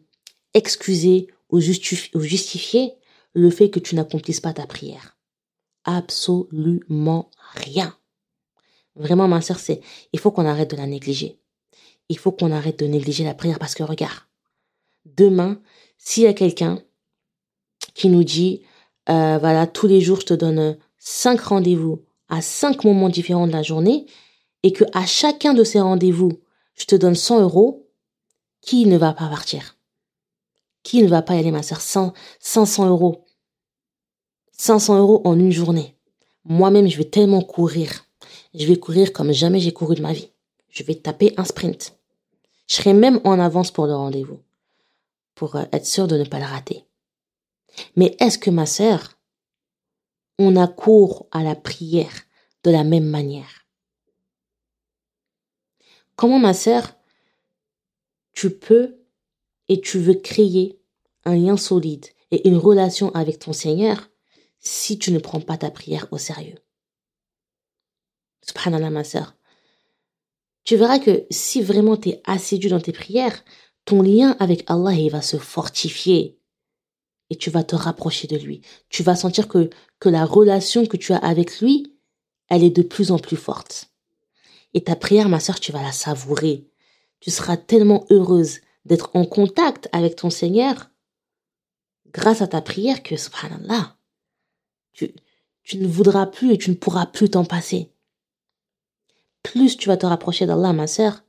excuser 0.54 1.28
ou 1.50 1.60
justifier 1.60 2.94
le 3.34 3.50
fait 3.50 3.70
que 3.70 3.78
tu 3.78 3.94
n'accomplisses 3.94 4.40
pas 4.40 4.54
ta 4.54 4.66
prière 4.66 5.16
absolument 5.84 7.30
rien. 7.54 7.96
Vraiment, 8.94 9.28
ma 9.28 9.40
sœur, 9.40 9.58
c'est, 9.58 9.80
il 10.12 10.20
faut 10.20 10.30
qu'on 10.30 10.46
arrête 10.46 10.70
de 10.70 10.76
la 10.76 10.86
négliger. 10.86 11.38
Il 12.08 12.18
faut 12.18 12.32
qu'on 12.32 12.52
arrête 12.52 12.78
de 12.78 12.86
négliger 12.86 13.24
la 13.24 13.34
prière 13.34 13.58
parce 13.58 13.74
que 13.74 13.82
regarde, 13.82 14.20
demain, 15.04 15.60
s'il 15.96 16.24
y 16.24 16.26
a 16.26 16.34
quelqu'un 16.34 16.82
qui 17.94 18.08
nous 18.08 18.24
dit, 18.24 18.62
euh, 19.08 19.38
voilà, 19.38 19.66
tous 19.66 19.86
les 19.86 20.00
jours, 20.00 20.20
je 20.20 20.26
te 20.26 20.34
donne 20.34 20.78
cinq 20.98 21.40
rendez-vous 21.40 22.04
à 22.32 22.40
cinq 22.40 22.84
moments 22.84 23.10
différents 23.10 23.46
de 23.46 23.52
la 23.52 23.62
journée 23.62 24.06
et 24.62 24.72
que 24.72 24.84
à 24.94 25.04
chacun 25.04 25.52
de 25.52 25.64
ces 25.64 25.80
rendez-vous, 25.80 26.40
je 26.74 26.86
te 26.86 26.96
donne 26.96 27.14
100 27.14 27.42
euros, 27.42 27.86
qui 28.62 28.86
ne 28.86 28.96
va 28.96 29.12
pas 29.12 29.28
partir? 29.28 29.76
Qui 30.82 31.02
ne 31.02 31.08
va 31.08 31.20
pas 31.20 31.34
y 31.34 31.38
aller, 31.38 31.50
ma 31.50 31.62
sœur? 31.62 31.82
100, 31.82 32.14
500 32.40 32.88
euros. 32.88 33.26
500 34.52 34.98
euros 34.98 35.20
en 35.24 35.38
une 35.38 35.52
journée. 35.52 35.94
Moi-même, 36.44 36.88
je 36.88 36.96
vais 36.96 37.04
tellement 37.04 37.42
courir. 37.42 38.06
Je 38.54 38.66
vais 38.66 38.76
courir 38.76 39.12
comme 39.12 39.32
jamais 39.32 39.60
j'ai 39.60 39.72
couru 39.72 39.94
de 39.94 40.02
ma 40.02 40.14
vie. 40.14 40.30
Je 40.70 40.84
vais 40.84 40.94
taper 40.94 41.34
un 41.36 41.44
sprint. 41.44 41.98
Je 42.66 42.76
serai 42.76 42.94
même 42.94 43.20
en 43.24 43.38
avance 43.38 43.70
pour 43.70 43.86
le 43.86 43.94
rendez-vous, 43.94 44.40
pour 45.34 45.56
euh, 45.56 45.64
être 45.72 45.86
sûr 45.86 46.08
de 46.08 46.16
ne 46.16 46.24
pas 46.24 46.38
le 46.38 46.46
rater. 46.46 46.86
Mais 47.94 48.16
est-ce 48.20 48.38
que 48.38 48.48
ma 48.48 48.64
sœur, 48.64 49.18
on 50.38 50.56
a 50.56 50.66
cours 50.66 51.26
à 51.30 51.42
la 51.42 51.54
prière 51.54 52.22
de 52.64 52.70
la 52.70 52.84
même 52.84 53.06
manière 53.06 53.62
Comment 56.16 56.38
ma 56.38 56.54
sœur, 56.54 56.94
tu 58.32 58.50
peux 58.50 58.98
et 59.68 59.80
tu 59.80 59.98
veux 59.98 60.14
créer 60.14 60.78
un 61.24 61.34
lien 61.34 61.56
solide 61.56 62.06
et 62.30 62.48
une 62.48 62.56
relation 62.56 63.10
avec 63.14 63.38
ton 63.38 63.52
Seigneur 63.52 64.10
si 64.58 64.98
tu 64.98 65.10
ne 65.12 65.18
prends 65.18 65.40
pas 65.40 65.56
ta 65.56 65.70
prière 65.70 66.06
au 66.10 66.18
sérieux? 66.18 66.58
Subhanallah, 68.42 68.90
ma 68.90 69.04
sœur. 69.04 69.34
Tu 70.64 70.76
verras 70.76 70.98
que 70.98 71.26
si 71.30 71.62
vraiment 71.62 71.96
tu 71.96 72.10
es 72.10 72.22
assidu 72.24 72.68
dans 72.68 72.80
tes 72.80 72.92
prières, 72.92 73.44
ton 73.84 74.02
lien 74.02 74.36
avec 74.38 74.64
Allah 74.68 75.08
va 75.10 75.22
se 75.22 75.38
fortifier 75.38 76.38
et 77.32 77.36
tu 77.36 77.48
vas 77.48 77.64
te 77.64 77.74
rapprocher 77.74 78.28
de 78.28 78.36
lui. 78.36 78.60
Tu 78.90 79.02
vas 79.02 79.16
sentir 79.16 79.48
que, 79.48 79.70
la 80.04 80.26
relation 80.26 80.84
que 80.84 80.98
tu 80.98 81.14
as 81.14 81.16
avec 81.16 81.60
lui, 81.60 81.96
elle 82.50 82.62
est 82.62 82.76
de 82.76 82.82
plus 82.82 83.10
en 83.10 83.18
plus 83.18 83.38
forte. 83.38 83.90
Et 84.74 84.84
ta 84.84 84.96
prière, 84.96 85.30
ma 85.30 85.40
sœur, 85.40 85.58
tu 85.58 85.72
vas 85.72 85.80
la 85.80 85.92
savourer. 85.92 86.68
Tu 87.20 87.30
seras 87.30 87.56
tellement 87.56 88.04
heureuse 88.10 88.60
d'être 88.84 89.08
en 89.14 89.24
contact 89.24 89.88
avec 89.92 90.16
ton 90.16 90.28
Seigneur 90.28 90.90
grâce 92.12 92.42
à 92.42 92.48
ta 92.48 92.60
prière 92.60 93.02
que, 93.02 93.16
subhanallah, 93.16 93.96
tu, 94.92 95.14
tu 95.62 95.78
ne 95.78 95.86
voudras 95.86 96.26
plus 96.26 96.52
et 96.52 96.58
tu 96.58 96.68
ne 96.68 96.74
pourras 96.74 97.06
plus 97.06 97.30
t'en 97.30 97.46
passer. 97.46 97.94
Plus 99.42 99.78
tu 99.78 99.88
vas 99.88 99.96
te 99.96 100.04
rapprocher 100.04 100.44
d'Allah, 100.44 100.74
ma 100.74 100.86
sœur, 100.86 101.24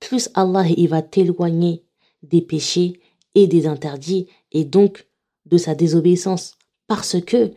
plus 0.00 0.30
Allah 0.32 0.64
il 0.68 0.88
va 0.88 1.02
t'éloigner 1.02 1.84
des 2.22 2.40
péchés 2.40 2.98
et 3.34 3.46
des 3.46 3.66
interdits 3.66 4.28
et 4.52 4.64
donc 4.64 5.06
de 5.46 5.58
sa 5.58 5.74
désobéissance 5.74 6.56
parce 6.86 7.20
que 7.20 7.52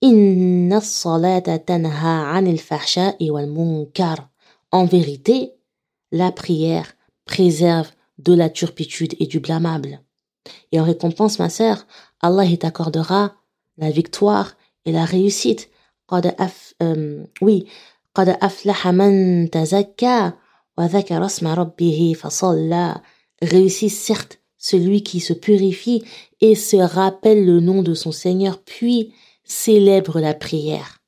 Inna 0.00 0.80
salata 0.80 1.58
wal. 3.30 3.48
En 4.72 4.84
vérité, 4.86 5.52
la 6.10 6.32
prière 6.32 6.94
préserve 7.24 7.90
de 8.18 8.34
la 8.34 8.50
turpitude 8.50 9.14
et 9.20 9.26
du 9.26 9.38
blâmable. 9.38 10.00
Et 10.72 10.80
en 10.80 10.84
récompense, 10.84 11.38
ma 11.38 11.48
sœur, 11.48 11.86
Allah 12.20 12.44
t'accordera 12.56 13.34
la 13.76 13.90
victoire 13.90 14.54
et 14.84 14.92
la 14.92 15.04
réussite. 15.04 15.70
Af, 16.08 16.74
euh, 16.82 17.24
oui, 17.40 17.66
Réussis 23.40 23.90
certes 23.90 24.41
celui 24.62 25.02
qui 25.02 25.18
se 25.18 25.32
purifie 25.32 26.04
et 26.40 26.54
se 26.54 26.76
rappelle 26.76 27.44
le 27.44 27.58
nom 27.58 27.82
de 27.82 27.94
son 27.94 28.12
Seigneur, 28.12 28.62
puis 28.62 29.12
célèbre 29.42 30.20
la 30.20 30.34
prière. 30.34 31.02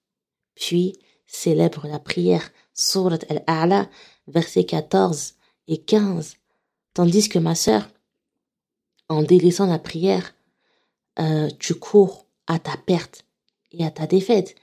Puis 0.57 0.95
célèbre 1.25 1.87
la 1.87 2.01
prière. 2.01 2.51
Surat 2.75 3.21
al-A'la, 3.29 3.89
versets 4.27 4.65
14 4.65 5.35
et 5.69 5.79
15. 5.79 6.35
Tandis 6.95 7.29
que 7.29 7.39
ma 7.39 7.55
sœur, 7.55 7.89
en 9.09 9.23
délaissant 9.23 9.67
la 9.67 9.79
prière, 9.79 10.35
euh, 11.21 11.49
tu 11.61 11.77
cours 11.77 12.27
à 12.49 12.59
ta 12.59 12.77
perte 12.77 13.25
et 13.71 13.85
à 13.85 13.93
ta 13.93 14.09
défaite. 14.09 14.57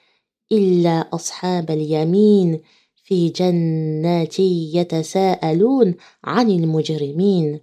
Illa 0.50 1.08
ashab 1.14 1.72
al-yamin 1.72 2.58
fi 3.06 3.34
jannati 3.34 4.70
yatasa'alun 4.74 5.94
anil 6.24 6.68
mujrimin 6.68 7.62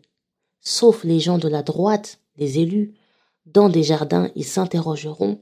sauf 0.68 1.02
les 1.04 1.18
gens 1.18 1.38
de 1.38 1.48
la 1.48 1.62
droite, 1.62 2.20
les 2.36 2.58
élus, 2.58 2.94
dans 3.46 3.70
des 3.70 3.82
jardins, 3.82 4.30
ils 4.34 4.44
s'interrogeront 4.44 5.40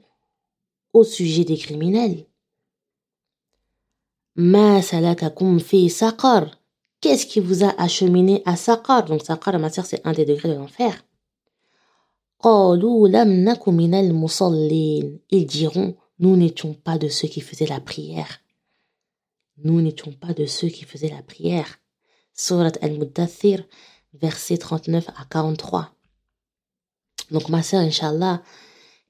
au 0.92 1.02
sujet 1.02 1.44
des 1.44 1.56
criminels. 1.56 2.26
Ma 4.36 4.82
salakakum 4.82 5.58
fi 5.58 5.90
saqar. 5.90 6.60
Qu'est-ce 7.00 7.26
qui 7.26 7.40
vous 7.40 7.64
a 7.64 7.74
acheminé 7.80 8.42
à 8.46 8.56
Saqar? 8.56 9.04
Donc 9.04 9.22
Saqar, 9.22 9.58
ma 9.58 9.68
sœur, 9.70 9.84
c'est 9.84 10.06
un 10.06 10.12
des 10.12 10.24
degrés 10.24 10.48
de 10.48 10.54
l'enfer. 10.54 11.04
Ils 15.30 15.46
diront, 15.46 15.96
nous 16.18 16.36
n'étions 16.36 16.74
pas 16.74 16.98
de 16.98 17.08
ceux 17.08 17.28
qui 17.28 17.40
faisaient 17.40 17.66
la 17.66 17.80
prière. 17.80 18.40
Nous 19.58 19.80
n'étions 19.82 20.12
pas 20.12 20.32
de 20.32 20.46
ceux 20.46 20.68
qui 20.68 20.84
faisaient 20.84 21.10
la 21.10 21.22
prière. 21.22 21.78
Surat 22.32 22.72
al-Muddathir, 22.80 23.64
versets 24.20 24.58
39 24.58 25.08
à 25.08 25.24
43. 25.28 25.90
Donc 27.30 27.48
ma 27.48 27.62
sœur, 27.62 27.80
Inch'Allah, 27.80 28.42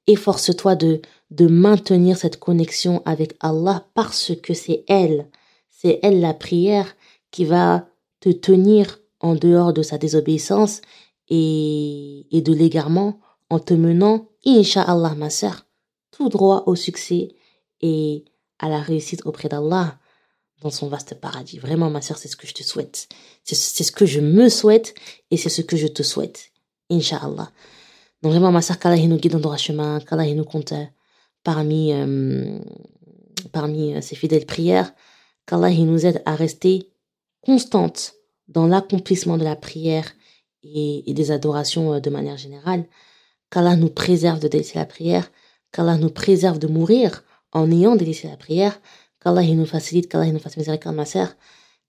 efforce-toi 0.07 0.74
de, 0.74 1.00
de 1.30 1.46
maintenir 1.46 2.16
cette 2.16 2.38
connexion 2.38 3.02
avec 3.04 3.36
Allah 3.40 3.86
parce 3.94 4.32
que 4.42 4.54
c'est 4.54 4.84
elle, 4.88 5.28
c'est 5.70 5.98
elle 6.02 6.20
la 6.20 6.34
prière 6.34 6.96
qui 7.30 7.44
va 7.44 7.88
te 8.20 8.30
tenir 8.30 8.98
en 9.20 9.34
dehors 9.34 9.72
de 9.72 9.82
sa 9.82 9.98
désobéissance 9.98 10.80
et, 11.28 12.26
et 12.30 12.40
de 12.40 12.52
l'égarement 12.52 13.20
en 13.50 13.59
te 13.59 13.74
menant, 13.74 14.28
Inch'Allah, 14.44 15.14
ma 15.16 15.30
sœur, 15.30 15.66
tout 16.11 16.28
droit 16.28 16.64
au 16.66 16.74
succès 16.74 17.34
et 17.80 18.24
à 18.59 18.68
la 18.68 18.80
réussite 18.80 19.26
auprès 19.26 19.48
d'Allah 19.48 19.98
dans 20.62 20.70
son 20.70 20.88
vaste 20.88 21.14
paradis. 21.14 21.59
Vraiment, 21.59 21.90
ma 21.90 22.00
sœur, 22.00 22.18
c'est 22.18 22.28
ce 22.28 22.36
que 22.36 22.46
je 22.46 22.54
te 22.54 22.62
souhaite. 22.62 23.09
C'est 23.44 23.54
ce 23.54 23.92
que 23.92 24.07
je 24.07 24.20
me 24.20 24.48
souhaite 24.48 24.94
et 25.30 25.36
c'est 25.36 25.48
ce 25.48 25.62
que 25.62 25.76
je 25.76 25.86
te 25.86 26.02
souhaite. 26.02 26.50
Inch'Allah. 26.90 27.50
Donc 28.22 28.32
vraiment, 28.32 28.52
ma 28.52 28.62
sœur, 28.62 28.78
qu'Allah 28.78 29.04
nous 29.07 29.16
guide 29.16 29.32
dans 29.32 29.40
droit 29.40 29.57
chemin, 29.57 30.00
qu'Allah 30.00 30.32
nous 30.34 30.44
compte 30.44 30.72
euh, 30.72 30.84
parmi, 31.44 31.92
euh, 31.92 32.59
parmi 33.52 33.94
euh, 33.94 34.00
ses 34.00 34.16
fidèles 34.16 34.46
prières, 34.46 34.92
qu'Allah 35.46 35.70
nous 35.70 36.07
aide 36.07 36.22
à 36.24 36.34
rester 36.34 36.90
constante 37.42 38.14
dans 38.48 38.66
l'accomplissement 38.66 39.36
de 39.36 39.44
la 39.44 39.57
prière 39.57 40.12
et, 40.62 41.09
et, 41.09 41.14
des 41.14 41.30
adorations 41.30 42.00
de 42.00 42.11
manière 42.11 42.36
générale, 42.38 42.86
qu'Allah 43.50 43.76
nous 43.76 43.90
préserve 43.90 44.40
de 44.40 44.48
délaisser 44.48 44.78
la 44.78 44.86
prière, 44.86 45.30
qu'Allah 45.72 45.96
nous 45.96 46.11
préserve 46.11 46.59
de 46.59 46.66
mourir 46.66 47.22
en 47.52 47.70
ayant 47.70 47.96
délaissé 47.96 48.28
la 48.28 48.36
prière, 48.36 48.80
qu'Allah 49.26 49.43
nous 49.43 49.66
facilite, 49.66 50.07
qu'Allah 50.09 50.32
nous 50.32 50.39
fasse 50.39 50.57
miséricorde, 50.57 50.95
ma 50.95 51.05
sœur, 51.05 51.30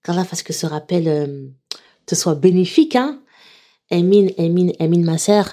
qu'Allah 0.03 0.23
fasse 0.23 0.43
que 0.43 0.53
ce 0.53 0.65
rappel 0.65 1.53
te 2.05 2.15
soit 2.15 2.35
bénéfique, 2.35 2.95
hein. 2.95 3.21
Amin, 3.91 4.27
amin, 4.37 4.69
amin, 4.79 5.03
ma 5.03 5.17
sœur. 5.17 5.45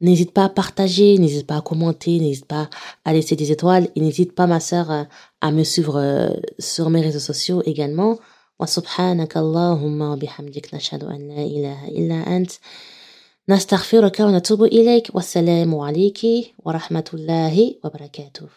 N'hésite 0.00 0.32
pas 0.32 0.44
à 0.44 0.48
partager, 0.48 1.18
n'hésite 1.18 1.46
pas 1.46 1.58
à 1.58 1.60
commenter, 1.60 2.18
n'hésite 2.18 2.46
pas 2.46 2.68
à 3.04 3.12
laisser 3.12 3.36
des 3.36 3.52
étoiles 3.52 3.88
et 3.94 4.00
n'hésite 4.00 4.34
pas, 4.34 4.46
ma 4.46 4.60
sœur, 4.60 5.06
à 5.40 5.50
me 5.52 5.62
suivre 5.62 5.96
sur 6.58 6.90
mes 6.90 7.00
réseaux 7.00 7.20
sociaux 7.20 7.62
également. 7.64 8.18
وسبحانك 8.62 9.36
اللهم 9.36 10.00
وبحمدك 10.00 10.74
نشهد 10.74 11.04
أن 11.04 11.28
لا 11.28 11.42
إله 11.42 11.88
إلا 11.88 12.36
أنت 12.36 12.50
نستغفرك 13.48 14.20
ونتوب 14.20 14.64
إليك 14.64 15.14
والسلام 15.14 15.74
عليك 15.74 16.20
ورحمة 16.64 17.08
الله 17.14 17.74
وبركاته 17.84 18.48